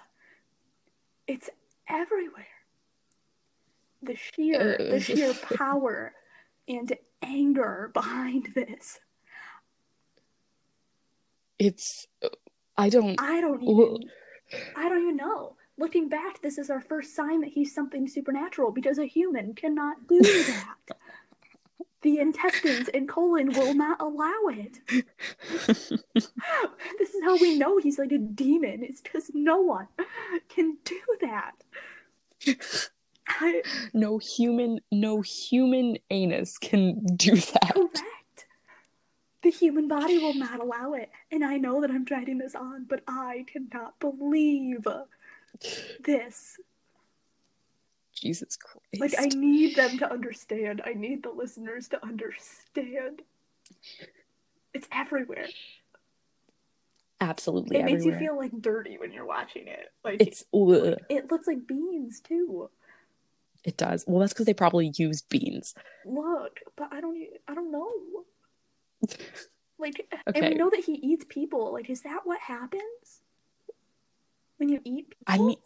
[1.28, 1.48] it's
[1.88, 2.44] everywhere.
[4.02, 6.12] The sheer the sheer power
[6.66, 6.92] and
[7.22, 8.98] anger behind this.
[11.60, 12.08] It's
[12.76, 14.10] I don't I don't Well- even
[14.76, 15.54] I don't even know.
[15.78, 20.08] Looking back, this is our first sign that he's something supernatural because a human cannot
[20.08, 20.96] do that.
[22.02, 24.80] the intestines and colon will not allow it.
[25.68, 25.92] this
[27.14, 28.82] is how we know he's like a demon.
[28.82, 29.86] It's because no one
[30.48, 31.62] can do that.
[33.28, 33.62] I,
[33.92, 37.72] no human no human anus can do that.
[37.74, 38.46] correct.
[39.42, 41.10] The human body will not allow it.
[41.30, 44.86] And I know that I'm dragging this on, but I cannot believe
[46.04, 46.58] this.
[48.14, 49.00] Jesus Christ.
[49.00, 50.82] Like, I need them to understand.
[50.84, 53.22] I need the listeners to understand.
[54.74, 55.46] It's everywhere.
[57.20, 59.92] Absolutely it makes you feel like dirty when you're watching it.
[60.04, 62.70] Like it's ugh, it looks like beans too.
[63.64, 64.04] it does.
[64.06, 65.74] Well, that's because they probably use beans.
[66.06, 67.18] Look, but I don't.
[67.48, 67.90] I don't know.
[69.80, 71.72] Like, and we know that he eats people.
[71.72, 73.20] Like, is that what happens
[74.58, 75.24] when you eat people?
[75.26, 75.56] I mean-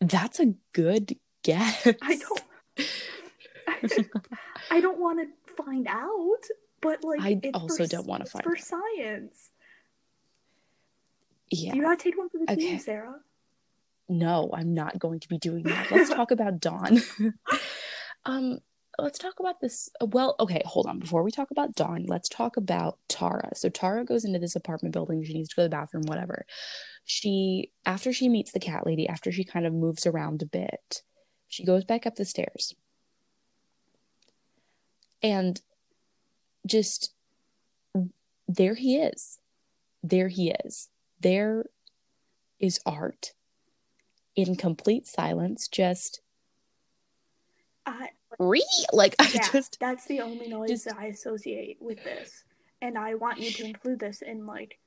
[0.00, 1.86] That's a good guess.
[2.02, 2.42] I don't.
[4.70, 6.40] I, don't want to find out,
[6.80, 8.60] but like, I it's also for, don't wanna it's find for out.
[8.62, 9.50] science.
[11.50, 11.74] Yeah.
[11.74, 12.56] You gotta take one for the Okay.
[12.56, 13.20] team, Sarah.
[14.08, 15.90] No, I'm not going to be doing that.
[15.90, 17.00] Let's talk about Dawn.
[18.24, 18.58] um,
[18.98, 19.88] let's talk about this.
[20.00, 20.98] Well, okay, hold on.
[20.98, 23.54] Before we talk about Dawn, let's talk about Tara.
[23.54, 25.24] So Tara goes into this apartment building.
[25.24, 26.46] She needs to go to the bathroom, whatever.
[27.04, 31.02] She, after she meets the cat lady, after she kind of moves around a bit,
[31.48, 32.74] she goes back up the stairs.
[35.22, 35.60] And
[36.66, 37.14] just
[38.48, 39.38] there he is.
[40.02, 40.88] There he is.
[41.20, 41.66] There
[42.58, 43.32] is art
[44.34, 46.20] in complete silence, just
[47.84, 52.02] I re like I yeah, just that's the only noise just- that I associate with
[52.04, 52.44] this,
[52.80, 54.78] and I want you to include this in like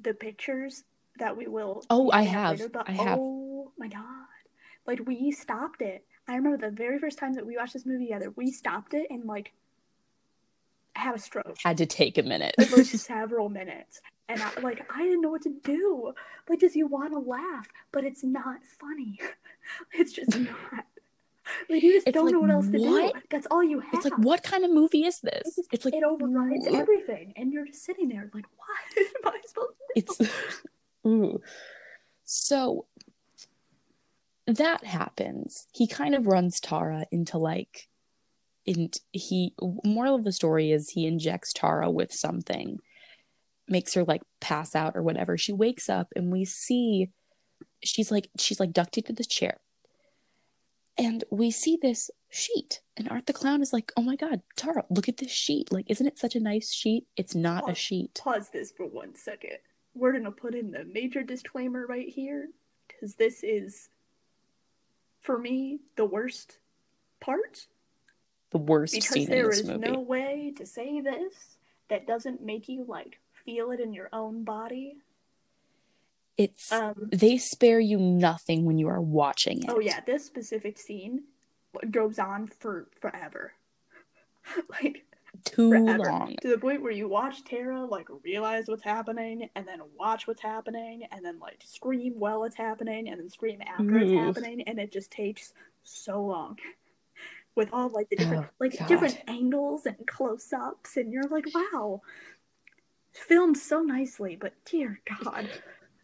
[0.00, 0.84] the pictures
[1.18, 1.84] that we will.
[1.90, 2.58] Oh, I have.
[2.58, 3.18] later, but I have.
[3.20, 4.02] Oh my god!
[4.86, 6.04] Like we stopped it.
[6.28, 8.32] I remember the very first time that we watched this movie together.
[8.36, 9.52] We stopped it and like
[10.94, 11.56] had a stroke.
[11.62, 12.54] had to take a minute.
[12.58, 16.12] It was several minutes, and I like I didn't know what to do.
[16.48, 19.18] Like, does you want to laugh, but it's not funny.
[19.94, 20.84] It's just not.
[21.68, 23.14] Like you just It's don't like, know what else to what?
[23.14, 23.20] do.
[23.30, 23.94] That's all you have.
[23.94, 25.42] It's like what kind of movie is this?
[25.46, 26.74] It's, just- It's like it overrides what?
[26.80, 30.24] everything, and you're just sitting there like, what am I supposed to do?
[30.24, 30.32] it's
[31.06, 31.40] ooh.
[32.24, 32.86] So
[34.46, 35.66] that happens.
[35.72, 37.88] He kind of runs Tara into like
[38.66, 42.78] and he moral of the story is he injects Tara with something
[43.68, 45.36] makes her like pass out or whatever.
[45.36, 47.10] She wakes up and we see
[47.82, 49.58] she's like she's like ducted to the chair.
[50.98, 52.80] And we see this sheet.
[52.96, 55.72] And Art the Clown is like, oh my god, Tara, look at this sheet.
[55.72, 57.06] Like, isn't it such a nice sheet?
[57.16, 57.74] It's not a Oh.
[57.74, 58.20] sheet.
[58.22, 59.58] Pause this for one second.
[59.94, 62.48] We're gonna put in the major disclaimer right here,
[62.88, 63.88] because this is,
[65.20, 66.58] for me, the worst
[67.20, 67.66] part.
[68.50, 69.90] The worst Because scene in this is movie.
[69.90, 71.56] no way to say this
[71.88, 74.96] that doesn't make you like feel it in your own body.
[76.38, 79.66] It's Um, they spare you nothing when you are watching it.
[79.68, 81.24] Oh yeah, this specific scene
[81.90, 83.52] goes on for forever.
[84.82, 85.04] like
[85.44, 85.98] too forever.
[86.04, 86.36] long.
[86.42, 90.42] To the point where you watch Tara like realize what's happening and then watch what's
[90.42, 94.78] happening and then like scream while it's happening and then scream after it's happening and
[94.78, 96.58] it just takes so long.
[97.54, 98.88] With all like the different Oh, like God.
[98.88, 102.00] different angles and close ups and you're like, wow.
[103.12, 105.46] Filmed so nicely, but dear God.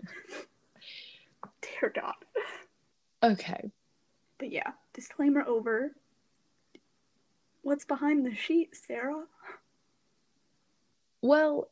[1.63, 2.15] dear God.
[3.23, 3.71] Okay.
[4.39, 5.93] But yeah, disclaimer over.
[7.63, 9.25] What's behind the sheet, Sarah?
[11.21, 11.71] Well,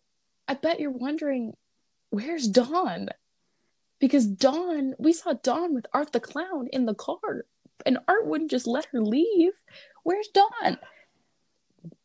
[0.49, 1.57] I bet you're wondering
[2.11, 3.09] where's Dawn?
[3.99, 7.47] Because Dawn, we saw Dawn with Art the Clown in the car,
[7.87, 9.53] and Art wouldn't just let her leave.
[10.03, 10.79] Where's Dawn?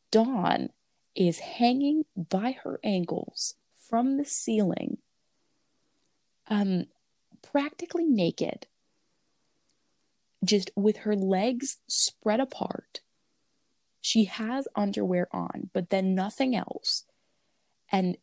[0.09, 0.69] Dawn
[1.15, 3.55] is hanging by her ankles
[3.89, 4.97] from the ceiling,
[6.51, 6.85] um,
[7.41, 8.67] practically naked,
[10.43, 12.99] just with her legs spread apart.
[14.01, 17.05] She has underwear on, but then nothing else.
[17.91, 18.17] And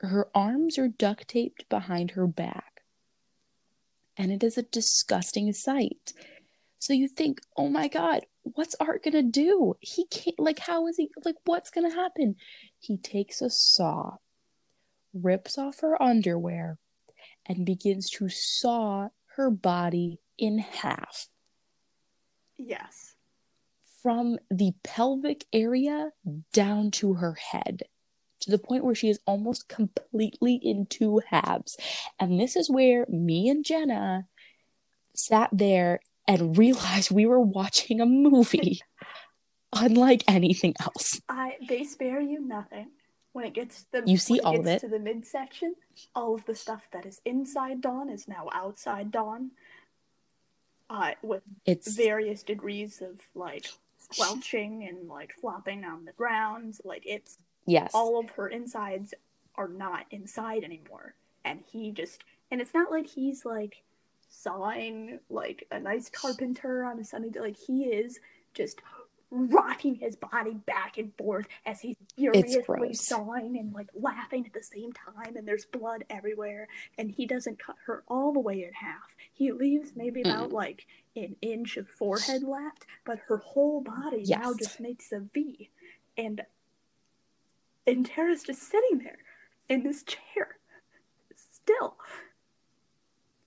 [0.00, 2.82] her arms are duct taped behind her back.
[4.16, 6.14] And it is a disgusting sight.
[6.78, 9.74] So you think, oh my God, what's Art gonna do?
[9.80, 12.36] He can't, like, how is he, like, what's gonna happen?
[12.78, 14.16] He takes a saw,
[15.12, 16.78] rips off her underwear,
[17.48, 21.28] and begins to saw her body in half
[22.58, 23.14] Yes.
[24.02, 26.12] from the pelvic area
[26.52, 27.82] down to her head
[28.40, 31.76] to the point where she is almost completely in two halves.
[32.18, 34.26] And this is where me and Jenna
[35.14, 38.80] sat there and realized we were watching a movie
[39.72, 41.20] unlike anything else.
[41.28, 42.90] I they spare you nothing.
[43.36, 44.86] When it gets to the You see all of gets it.
[44.86, 45.74] to the midsection,
[46.14, 49.50] all of the stuff that is inside Dawn is now outside Dawn.
[50.88, 53.66] Uh, with It's various degrees of like
[53.98, 56.78] squelching and like flopping on the ground.
[56.82, 57.90] Like it's yes.
[57.92, 59.12] all of her insides
[59.56, 61.12] are not inside anymore.
[61.44, 63.82] And he just and it's not like he's like
[64.30, 67.40] sawing like a nice carpenter on a sunny day.
[67.40, 68.18] Like he is
[68.54, 68.80] just
[69.30, 74.62] rocking his body back and forth as he's furiously sawing and like laughing at the
[74.62, 78.72] same time and there's blood everywhere and he doesn't cut her all the way in
[78.72, 79.16] half.
[79.32, 80.86] He leaves maybe about like
[81.16, 85.70] an inch of forehead left but her whole body now just makes a v.
[86.16, 86.42] And
[87.86, 89.18] and Tara's just sitting there
[89.68, 90.58] in this chair
[91.36, 91.96] still.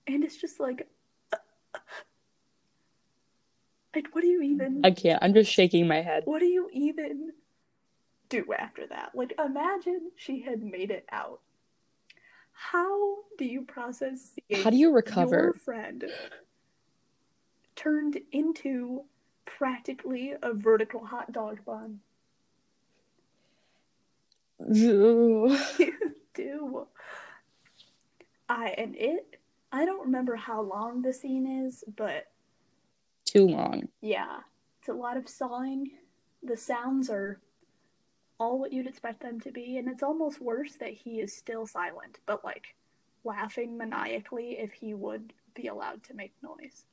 [0.06, 0.88] And it's just like
[3.94, 5.22] like what do you even I can't.
[5.22, 6.22] I'm just shaking my head.
[6.26, 7.32] what do you even
[8.28, 9.10] do after that?
[9.14, 11.40] Like, imagine she had made it out.
[12.52, 15.42] How do you process seeing How do you recover?
[15.44, 16.04] your friend
[17.74, 19.04] turned into
[19.46, 22.00] practically a vertical hot dog bun?
[24.68, 25.56] You
[26.34, 26.86] do.
[28.48, 29.36] I and it.
[29.72, 32.26] I don't remember how long the scene is, but
[33.30, 33.88] Too long.
[34.00, 34.40] Yeah,
[34.80, 35.92] it's a lot of sawing.
[36.42, 37.38] The sounds are
[38.40, 41.64] all what you'd expect them to be, and it's almost worse that he is still
[41.64, 42.74] silent, but like
[43.22, 46.84] laughing maniacally if he would be allowed to make noise.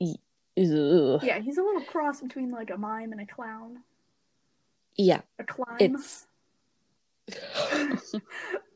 [0.00, 1.20] Ugh.
[1.22, 3.80] Yeah, he's a little cross between like a mime and a clown.
[4.96, 5.20] Yeah.
[5.38, 5.76] A climb.
[5.80, 6.26] It's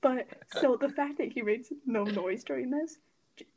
[0.03, 0.27] But
[0.61, 2.99] so the fact that he makes no noise during this,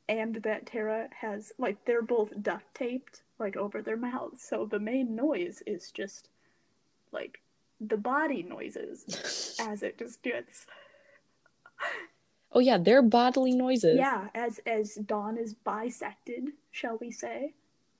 [0.08, 4.80] and that Tara has like they're both duct taped like over their mouths, so the
[4.80, 6.30] main noise is just
[7.12, 7.39] like
[7.82, 10.65] the body noises as it just gets.
[12.52, 13.98] Oh yeah, they're bodily noises.
[13.98, 17.54] Yeah, as as Dawn is bisected, shall we say,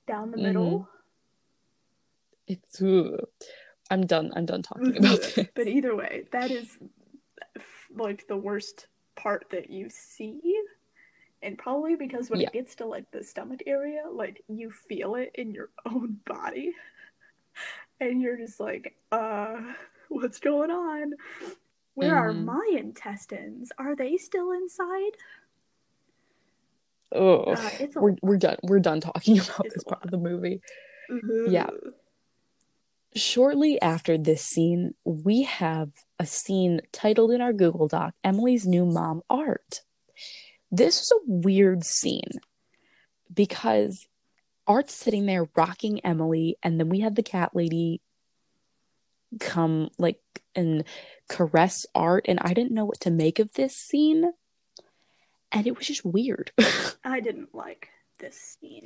[0.06, 0.42] down the Mhm.
[0.42, 0.88] middle.
[2.46, 3.26] It's ugh.
[3.90, 4.32] I'm done.
[4.34, 5.48] I'm done talking about this.
[5.54, 6.78] but either way, that is
[7.94, 10.40] like the worst part that you see.
[11.46, 12.48] And probably because when Yeah.
[12.48, 16.74] it gets to like the stomach area, like you feel it in your own body.
[18.00, 19.62] And you're just like, uh,
[20.08, 21.12] what's going on?
[21.94, 22.44] Where are Mhm.
[22.44, 23.70] my intestines?
[23.78, 25.12] Are they still inside?
[27.12, 28.56] Oh, Uh, we're we're done.
[28.64, 30.60] We're done talking about It's this part of the movie.
[31.48, 31.70] Yeah.
[33.14, 38.84] Shortly after this scene, we have a scene titled in our Google Doc Emily's new
[38.84, 39.85] mom art.
[40.70, 42.30] This is a weird scene
[43.32, 44.06] because
[44.66, 48.00] Art's sitting there rocking Emily, and then we have the cat lady
[49.40, 50.20] come like
[50.54, 50.84] and
[51.28, 54.32] caress Art, and I didn't know what to make of this scene.
[55.52, 56.50] And it was just weird.
[57.04, 58.84] I didn't like this scene.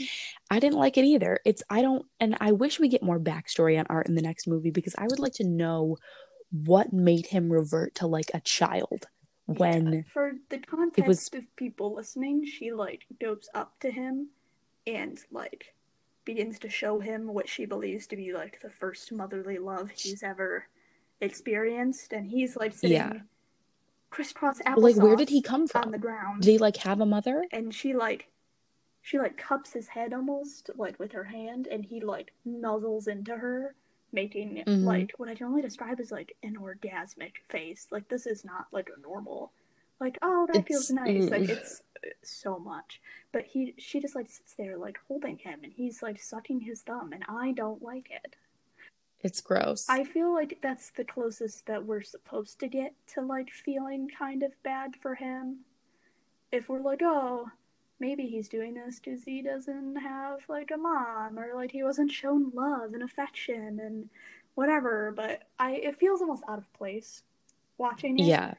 [0.51, 1.41] I didn't like it either.
[1.45, 4.47] It's I don't and I wish we get more backstory on Art in the next
[4.47, 5.97] movie because I would like to know
[6.51, 9.07] what made him revert to like a child
[9.59, 14.29] when For the context was- of people listening, she like dopes up to him
[14.87, 15.75] and like
[16.25, 20.23] begins to show him what she believes to be like the first motherly love he's
[20.23, 20.67] ever
[21.21, 23.21] experienced, and he's like sitting Yeah.
[24.11, 25.85] crisscross applesauce like where did he come from?
[25.85, 27.45] on the ground, Did he like have a mother?
[27.53, 28.29] and she like
[29.03, 33.37] she like cups his head almost like with her hand, and he like nuzzles into
[33.37, 33.75] her.
[34.13, 34.85] Making Mhm.
[34.85, 37.87] like what I can only describe as like an orgasmic face.
[37.91, 39.53] Like this is not like a normal
[40.01, 41.51] like oh that feels It's- nice like mm.
[41.51, 43.03] it's uh, so much
[43.33, 46.81] but he she just like sits there like holding him and he's like sucking his
[46.81, 48.35] thumb and i don't like it
[49.21, 49.87] It's gross.
[49.91, 54.43] i feel like that's the closest that we're supposed to get to like feeling kind
[54.43, 55.67] of bad for him
[56.51, 57.51] if we're like oh
[58.01, 62.11] maybe he's doing this because he doesn't have like a mom or like he wasn't
[62.11, 64.09] shown love and affection and
[64.55, 67.23] whatever but i it feels almost out of place
[67.79, 68.55] watching it yeah.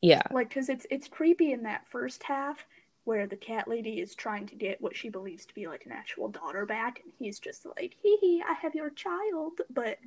[0.00, 0.22] Yeah.
[0.30, 2.64] like because it's it's creepy in that first half
[3.08, 5.92] where the cat lady is trying to get what she believes to be like an
[5.92, 9.62] actual daughter back, and he's just like, hee hee, I have your child.
[9.70, 9.98] But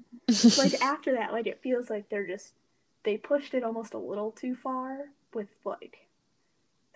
[0.55, 2.53] like after that, like it feels like they're just
[3.03, 6.05] they pushed it almost a little too far with like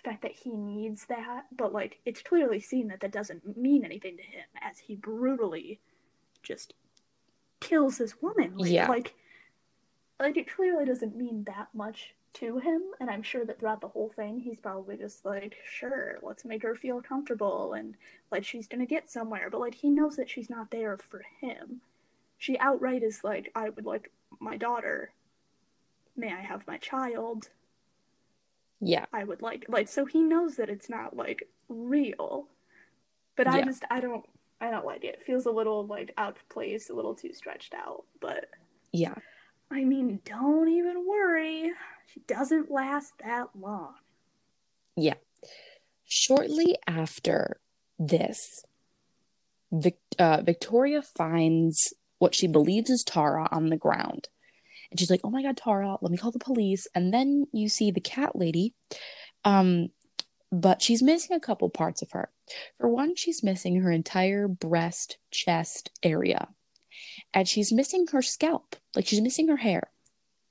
[0.06, 4.18] fact that he needs that, but like it's clearly seen that that doesn't mean anything
[4.18, 5.80] to him as he brutally
[6.44, 6.74] just
[7.60, 8.56] kills this woman.
[8.58, 8.88] Like, Yeah.
[8.88, 9.16] like
[10.20, 13.88] like it clearly doesn't mean that much to him and i'm sure that throughout the
[13.88, 17.96] whole thing he's probably just like sure let's make her feel comfortable and
[18.30, 21.80] like she's gonna get somewhere but like he knows that she's not there for him
[22.38, 25.12] she outright is like i would like my daughter
[26.18, 27.48] may i have my child
[28.86, 29.06] yeah.
[29.14, 32.48] i would like like so he knows that it's not like real
[33.36, 33.66] but i Yeah.
[33.66, 34.26] just i don't
[34.62, 35.16] i don't like it.
[35.16, 38.46] it feels a little like out of place a little too stretched out but
[38.92, 39.16] Yeah.
[39.72, 41.72] I mean, don't even worry.
[42.14, 43.96] She doesn't last that long.
[44.96, 45.16] Yeah.
[46.06, 47.60] Shortly after
[47.98, 48.64] this,
[49.72, 54.30] Vic- uh, Victoria finds what she believes is Tara on the ground.
[54.96, 56.88] And she's like, oh my God, Tara, let me call the police.
[56.96, 58.74] And then you see the cat lady.
[59.44, 59.90] Um,
[60.54, 62.30] but she's missing a couple parts of her.
[62.80, 66.48] For one, she's missing her entire breast, chest area.
[67.34, 68.78] And she's missing her scalp.
[68.96, 69.90] Like she's missing her hair.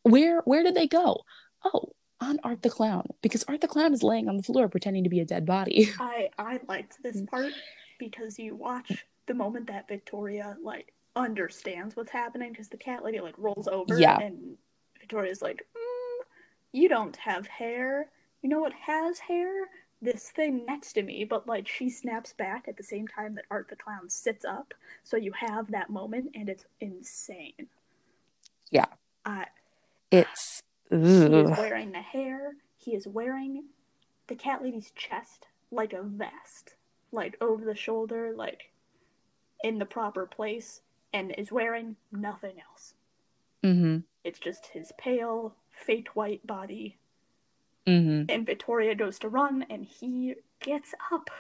[0.03, 1.23] Where where did they go?
[1.65, 3.07] Oh, on Art the Clown.
[3.23, 5.89] Because Art the Clown is laying on the floor pretending to be a dead body.
[5.99, 7.29] I I liked this Mm.
[7.29, 7.53] part
[7.99, 13.21] because you watch the moment that Victoria like understands what's happening because the cat lady
[13.21, 14.19] like rolls over Yeah.
[14.19, 14.57] and
[14.99, 16.25] Victoria's like, mm,
[16.73, 18.11] "You don't have hair.
[18.43, 19.69] You know what has hair?
[20.03, 23.45] This thing next to me." But like she snaps back at the same time that
[23.51, 27.69] Art the Clown sits up, so you have that moment and it's insane.
[28.71, 28.87] Yeah.
[29.25, 29.47] I
[30.11, 32.57] It's He is wearing the hair.
[32.77, 33.65] He is wearing
[34.27, 36.75] the cat lady's chest like a vest,
[37.13, 38.71] like over the shoulder, like
[39.63, 40.83] in the proper place,
[41.15, 42.93] and is wearing nothing else.
[43.63, 46.99] hmm It's just his pale, faint white body.
[47.87, 51.31] hmm And Victoria goes to run, and he gets up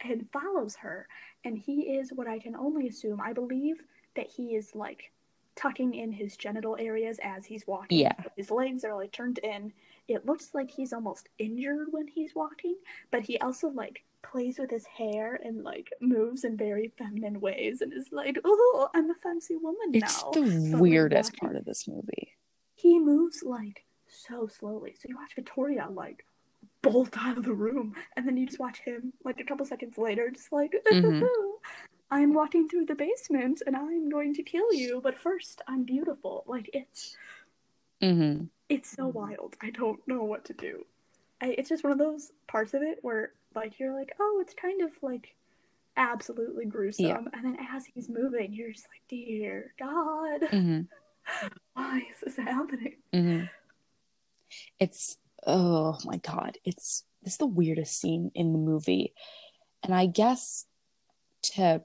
[0.00, 1.08] and follows her.
[1.44, 3.20] And he is what I can only assume.
[3.20, 3.82] I believe
[4.14, 5.10] that he is like
[5.56, 7.98] tucking in his genital areas as he's walking.
[7.98, 8.12] Yeah.
[8.36, 9.72] His legs are like turned in.
[10.08, 12.76] It looks like he's almost injured when he's walking,
[13.10, 17.80] but he also like plays with his hair and like moves in very feminine ways
[17.80, 20.30] and is like, oh, I'm a fancy woman It's now.
[20.34, 22.32] It's the weirdest watching- part of this movie.
[22.74, 24.94] he moves like so slowly.
[24.98, 26.24] So you watch Victoria like
[26.82, 29.96] bolt out of the room, and then you just watch him like a couple seconds
[29.98, 31.22] later, just like, Mhm.
[32.12, 36.42] I'm walking through the basement and I'm going to kill you, but first I'm beautiful.
[36.46, 37.16] Like it's
[38.02, 39.56] hmm it's so wild.
[39.62, 40.84] I don't know what to do.
[41.40, 44.54] I, it's just one of those parts of it where like you're like, oh, it's
[44.54, 45.34] kind of like
[45.96, 47.18] absolutely gruesome, Yeah.
[47.32, 50.80] and then as he's moving, you're just like, dear God, hmm
[51.74, 52.96] why is this happening?
[53.12, 53.40] hmm
[54.78, 56.58] It's oh my god!
[56.64, 59.12] It's this is the weirdest scene in the movie,
[59.82, 60.66] and I guess
[61.54, 61.82] to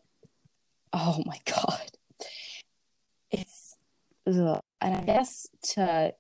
[0.94, 1.92] oh my god,
[3.32, 3.76] it's
[4.28, 4.60] ugh.
[4.82, 6.14] and I guess to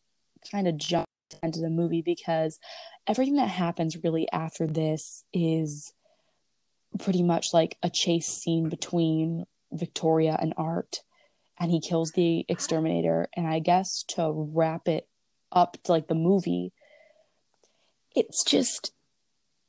[0.51, 1.07] kind of jump
[1.43, 2.59] into the movie because
[3.07, 5.93] everything that happens really after this is
[6.99, 11.01] pretty much like a chase scene between Victoria and Art
[11.59, 13.27] and he kills the exterminator.
[13.35, 15.07] And I guess to wrap it
[15.51, 16.73] up to like the movie
[18.15, 18.93] it's just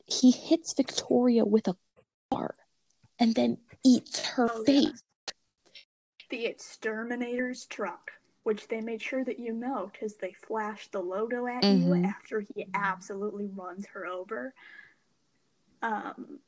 [0.07, 1.77] he hits Victoria with a
[2.31, 2.55] car
[3.19, 5.03] and then eats her Oh, face.
[6.31, 8.13] The Exterminator's truck,
[8.47, 12.07] which they made sure that you know because they flash the logo at you Mhm.
[12.07, 14.55] after he absolutely runs her over.
[15.83, 16.39] Um,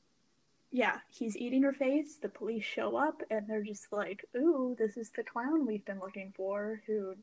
[0.71, 2.17] yeah, he's eating her face.
[2.17, 5.99] The police show up and they're just like, "Ooh, this is the clown we've been
[5.99, 7.17] looking for who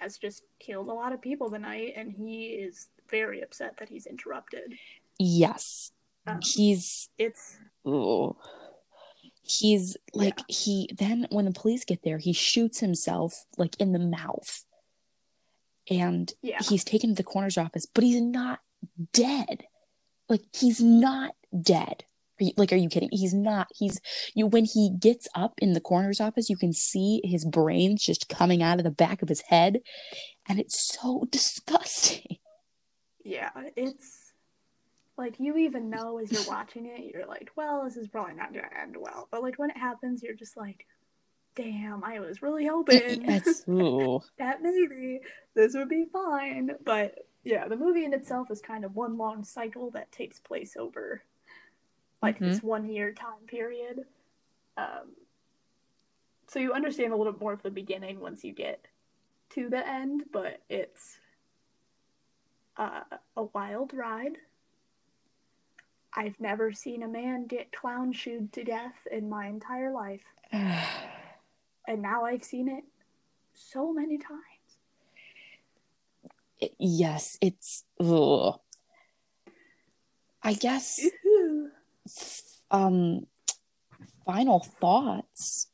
[0.00, 4.06] has just killed a lot of people tonight," and he is very upset that he's
[4.06, 4.76] interrupted.
[5.20, 5.92] Yes.
[6.26, 8.36] Um, He's it's ooh.
[9.58, 10.54] He's like Yeah.
[10.54, 14.64] he then when the police get there, he shoots himself like in the mouth.
[15.90, 18.60] And yeah, he's taken to the coroner's office, but he's not
[19.12, 19.64] dead.
[20.28, 22.04] Like he's not dead.
[22.40, 23.10] Are you, like, are you kidding?
[23.12, 23.68] He's not.
[23.76, 24.00] He's
[24.34, 24.46] you.
[24.46, 28.62] When he gets up in the coroner's office, you can see his brains just coming
[28.62, 29.80] out of the back of his head,
[30.48, 32.38] and it's so disgusting.
[33.24, 34.21] Yeah, it's
[35.22, 38.52] like you even know as you're watching it, you're like, well, this is probably not
[38.52, 39.28] gonna end well.
[39.30, 40.84] But like when it happens, you're just like,
[41.54, 43.22] damn, I was really hoping
[44.38, 45.20] that maybe
[45.54, 46.72] this would be fine.
[46.84, 50.76] But yeah, the movie in itself is kind of one long cycle that takes place
[50.76, 51.22] over
[52.20, 52.54] like Mhm.
[52.54, 54.00] this one year time period.
[54.76, 55.14] Um,
[56.48, 58.86] so you understand a little bit more of the beginning once you get
[59.50, 61.18] to the end, but it's
[62.76, 63.02] uh,
[63.36, 64.38] a wild ride.
[66.14, 72.02] I've never seen a man get clown shooed to death in my entire life, and
[72.02, 72.84] now I've seen it
[73.54, 74.40] so many times.
[76.60, 78.60] It- yes, it's ugh.
[80.42, 81.00] I guess
[82.70, 83.26] um
[84.26, 85.68] final thoughts.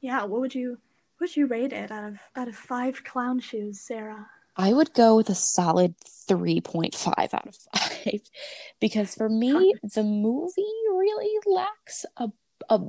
[0.00, 0.78] Yeah, what would you
[1.18, 4.28] what would you rate it out of out of five clown shoes, Sarah?
[4.56, 5.94] I would go with a solid
[6.28, 8.20] 3.5 out of 5
[8.80, 12.28] because for me the movie really lacks a
[12.68, 12.80] a,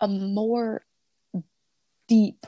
[0.00, 0.84] a more
[2.08, 2.46] deep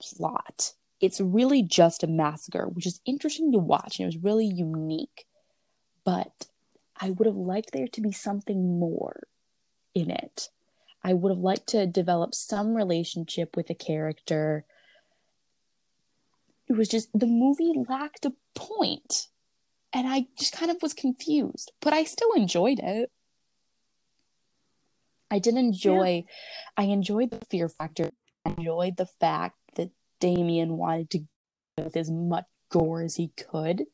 [0.00, 0.74] plot.
[1.00, 5.26] It's really just a massacre, which is interesting to watch and it was really unique.
[6.04, 6.46] But
[7.00, 9.22] I would have liked there to be something more
[9.94, 10.50] in it.
[11.02, 14.66] I would have liked to develop some relationship with a character.
[16.70, 19.26] It was just the movie lacked a point,
[19.92, 23.10] and I just kind of was confused, but I still enjoyed it.
[25.32, 26.26] I did enjoy,
[26.76, 28.12] I enjoyed the fear factor.
[28.46, 29.90] I enjoyed the fact that
[30.20, 31.18] Damien wanted to
[31.76, 33.86] go with as much gore as he could,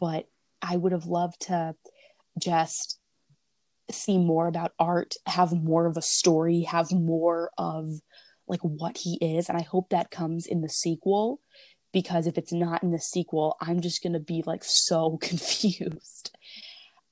[0.00, 0.26] but
[0.60, 1.76] I would have loved to
[2.36, 2.98] just
[3.88, 8.00] see more about art, have more of a story, have more of
[8.46, 9.48] like what he is.
[9.48, 11.40] And I hope that comes in the sequel
[11.92, 16.36] because if it's not in the sequel, I'm just going to be like so confused.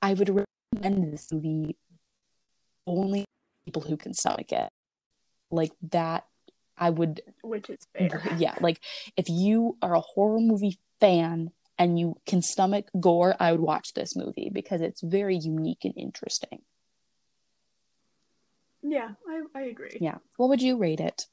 [0.01, 1.77] I would recommend this movie
[2.85, 3.25] only
[3.65, 4.69] people who can stomach it.
[5.49, 6.25] Like that,
[6.77, 8.21] I would Which is fair.
[8.37, 8.79] yeah, like
[9.15, 13.93] if you are a horror movie fan and you can stomach gore, I would watch
[13.93, 16.61] this movie because it's very unique and interesting.
[18.83, 19.97] Yeah, I, I agree.
[20.01, 20.17] Yeah.
[20.37, 21.27] What would you rate it?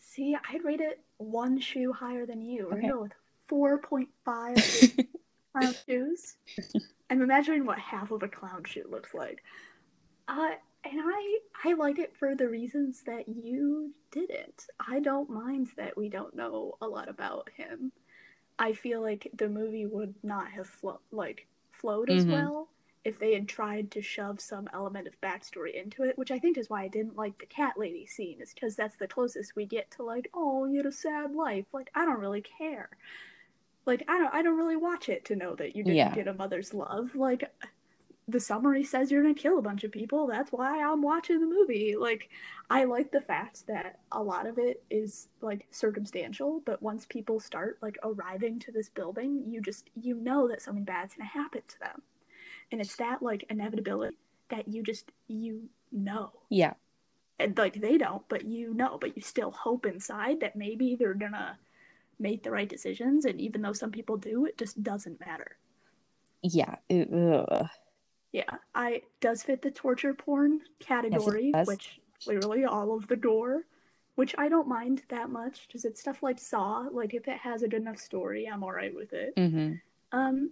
[0.00, 2.66] See, I'd rate it one shoe higher than you.
[2.66, 2.82] We're Okay.
[2.82, 3.12] gonna go with
[3.46, 4.56] four point five
[5.52, 6.36] clown shoes.
[7.10, 9.42] I'm imagining what half of a clown shoe looks like.
[10.28, 10.50] Uh,
[10.84, 14.66] and I I like it for the reasons that you didn't.
[14.78, 17.92] I don't mind that we don't know a lot about him.
[18.58, 22.32] I feel like the movie would not have flo- like flowed as Mhm.
[22.32, 22.68] well
[23.04, 26.58] if they had tried to shove some element of backstory into it, which I think
[26.58, 29.66] is why I didn't like the cat lady scene, is because that's the closest we
[29.66, 31.66] get to like, oh, you had a sad life.
[31.72, 32.90] Like I don't really care.
[33.86, 36.14] Like I don't I don't really watch it to know that you didn't Yeah.
[36.14, 37.14] get a mother's love.
[37.14, 37.50] Like
[38.28, 40.26] the summary says you're gonna kill a bunch of people.
[40.26, 41.96] That's why I'm watching the movie.
[41.96, 42.28] Like,
[42.68, 47.40] I like the fact that a lot of it is like circumstantial, but once people
[47.40, 51.62] start like arriving to this building, you just you know that something bad's gonna happen
[51.66, 52.02] to them,
[52.72, 54.16] and it's that like inevitability
[54.50, 56.74] that you just you know, Yeah.
[57.38, 61.14] and like they don't, but you know, but you still hope inside that maybe they're
[61.14, 61.58] gonna
[62.18, 65.56] make the right decisions, and even though some people do, it just doesn't matter.
[66.42, 66.76] Yeah.
[66.90, 67.66] Ugh.
[68.32, 71.66] Yeah, I does fit the torture porn category, does.
[71.66, 73.64] which clearly all of the gore,
[74.16, 76.88] which I don't mind that much because it's stuff like Saw.
[76.92, 79.32] Like if it has a good enough story, I'm alright with it.
[79.36, 79.74] hmm
[80.12, 80.50] Um,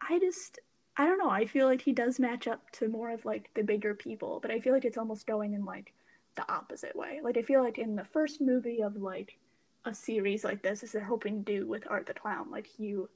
[0.00, 0.58] I just
[0.96, 1.30] I don't know.
[1.30, 4.50] I feel like he does match up to more of like the bigger people, but
[4.50, 5.92] I feel like it's almost going in like
[6.36, 7.20] the opposite way.
[7.22, 9.38] Like I feel like in the first movie of like
[9.84, 13.08] a series like this, is they're hoping to do with Art the Clown, like you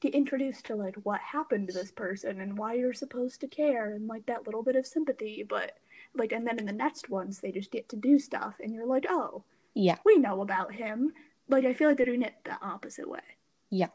[0.00, 3.92] get introduced to like what happened to this person and why you're supposed to care
[3.94, 5.78] and like that little bit of sympathy, but
[6.14, 8.86] like and then in the next ones they just get to do stuff and you're
[8.86, 9.42] like, oh,
[9.74, 9.96] Yeah.
[10.04, 11.12] we know about him.
[11.48, 13.20] Like I feel like they're doing it the opposite way.
[13.70, 13.88] Yeah.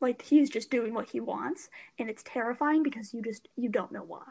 [0.00, 3.92] Like he's just doing what he wants and it's terrifying because you just you don't
[3.92, 4.24] know why.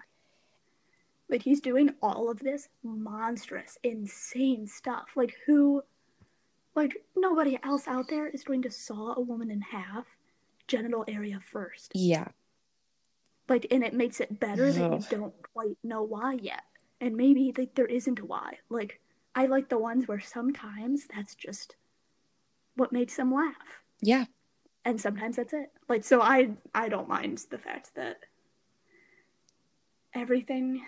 [1.30, 5.12] Like he's doing all of this monstrous, insane stuff.
[5.16, 5.82] Like who
[6.76, 10.06] like nobody else out there is going to saw a woman in half
[10.68, 11.92] genital area first.
[11.94, 12.28] Yeah.
[13.50, 16.64] Like and it makes it better that you don't quite know why yet.
[17.02, 18.60] And maybe like there isn't a why.
[18.70, 19.02] Like
[19.36, 21.76] I like the ones where sometimes that's just
[22.76, 23.84] what makes them laugh.
[24.02, 24.26] Yeah.
[24.88, 25.70] And sometimes that's it.
[25.90, 28.22] Like so I I don't mind the fact that
[30.16, 30.82] everything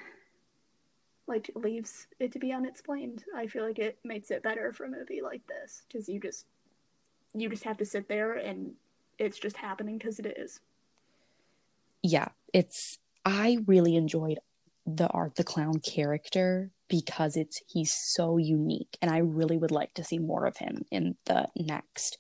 [1.27, 3.25] like leaves it to be unexplained.
[3.35, 6.45] I feel like it makes it better for a movie like this cuz you just
[7.33, 8.75] you just have to sit there and
[9.17, 10.61] it's just happening because it is.
[12.01, 12.29] Yeah.
[12.53, 14.39] It's I really enjoyed
[14.85, 19.93] the art the clown character because it's he's so unique and I really would like
[19.95, 22.17] to see more of him in the next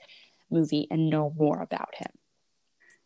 [0.51, 2.11] movie and know more about him.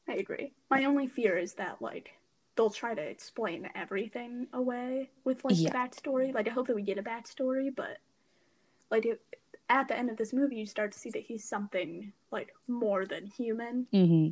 [0.08, 0.54] I agree.
[0.70, 2.12] My only fear is that like
[2.56, 5.70] they'll try to explain everything away with like Yeah.
[5.72, 6.34] the backstory.
[6.34, 7.98] Like I hope that we get a backstory, but
[8.91, 9.22] like it,
[9.70, 13.06] at the end of this movie, you start to see that he's something like more
[13.06, 14.30] than human, hmm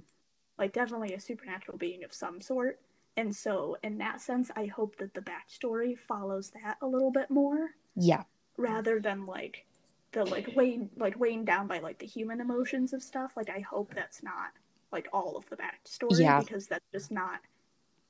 [0.57, 2.79] like definitely a supernatural being of some sort.
[3.17, 7.29] And so, in that sense, I hope that the backstory follows that a little bit
[7.29, 8.23] more Yeah.
[8.57, 9.65] rather than like
[10.13, 13.31] the like weighing like weighing down by like the human emotions of stuff.
[13.37, 14.49] Like I hope that's not
[14.91, 16.39] like all of the backstory Yeah.
[16.41, 17.39] because that's just not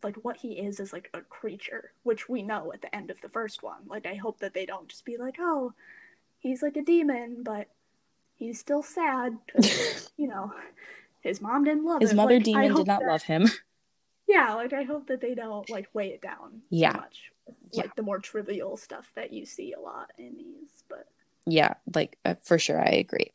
[0.04, 3.22] like what he is is like a creature, which we know at the end of
[3.22, 3.82] the first one.
[3.88, 5.74] Like I hope that they don't just be like, oh,
[6.39, 7.68] he's like a demon, but
[8.34, 9.38] he's still sad
[10.18, 10.52] you know
[11.22, 12.18] his mom didn't love His him.
[12.18, 13.47] His mother Like, demon did not that- love him.
[14.28, 16.93] Yeah, like I hope that they don't like weigh it down Yeah.
[16.93, 17.32] too much.
[17.74, 17.82] Yeah.
[17.82, 21.08] Like the more trivial stuff that you see a lot in these, but
[21.45, 23.31] Yeah, like uh, for sure, I agree.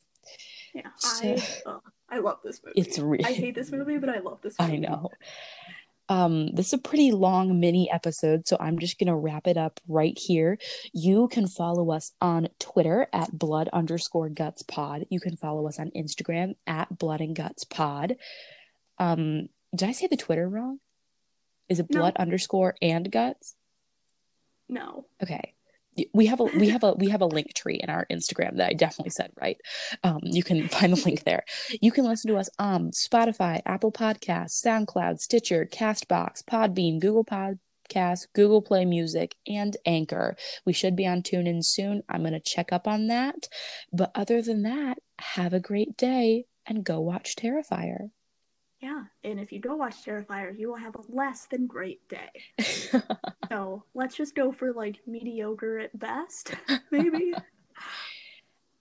[0.74, 2.80] Yeah, So- I oh, I love this movie.
[2.80, 4.72] It's really- I hate this movie, but I love this movie.
[4.74, 5.10] I know.
[6.08, 9.80] Um, this is a pretty long mini episode, so I'm just gonna wrap it up
[9.88, 10.56] right here.
[10.92, 15.06] You can follow us on Twitter at blood underscore guts pod.
[15.10, 18.16] You can follow us on Instagram at blood and guts pod.
[18.98, 20.78] Um, did I say the Twitter wrong?
[21.68, 21.98] Is it No.
[21.98, 23.56] blood underscore and guts?
[24.68, 25.06] No.
[25.20, 25.54] Okay.
[26.12, 28.72] We have a we have a we have a Linktree in our Instagram that I
[28.74, 29.56] definitely said right.
[30.02, 31.44] Um, you can find the link there.
[31.80, 38.26] You can listen to us on Spotify, Apple Podcasts, SoundCloud, Stitcher, Castbox, Podbean, Google Podcasts,
[38.34, 40.36] Google Play Music, and Anchor.
[40.64, 42.02] We should be on TuneIn soon.
[42.08, 43.48] I'm gonna check up on that.
[43.92, 48.10] But other than that, have a great day and go watch Terrifier.
[48.86, 52.30] Yeah, and if you go watch Terrifier, you will have a less than great day.
[53.48, 56.52] So let's just go for like mediocre at best,
[56.90, 57.32] maybe.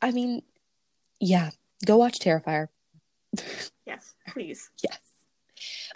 [0.01, 0.41] I mean,
[1.19, 1.51] yeah,
[1.85, 2.67] go watch Terrifier.
[3.85, 4.99] yes, please, Yes.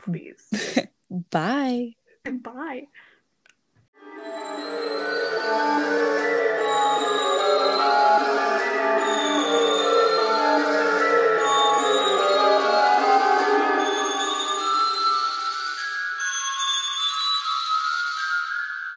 [0.04, 0.88] please.
[1.32, 1.94] Bye.
[2.26, 2.88] and bye.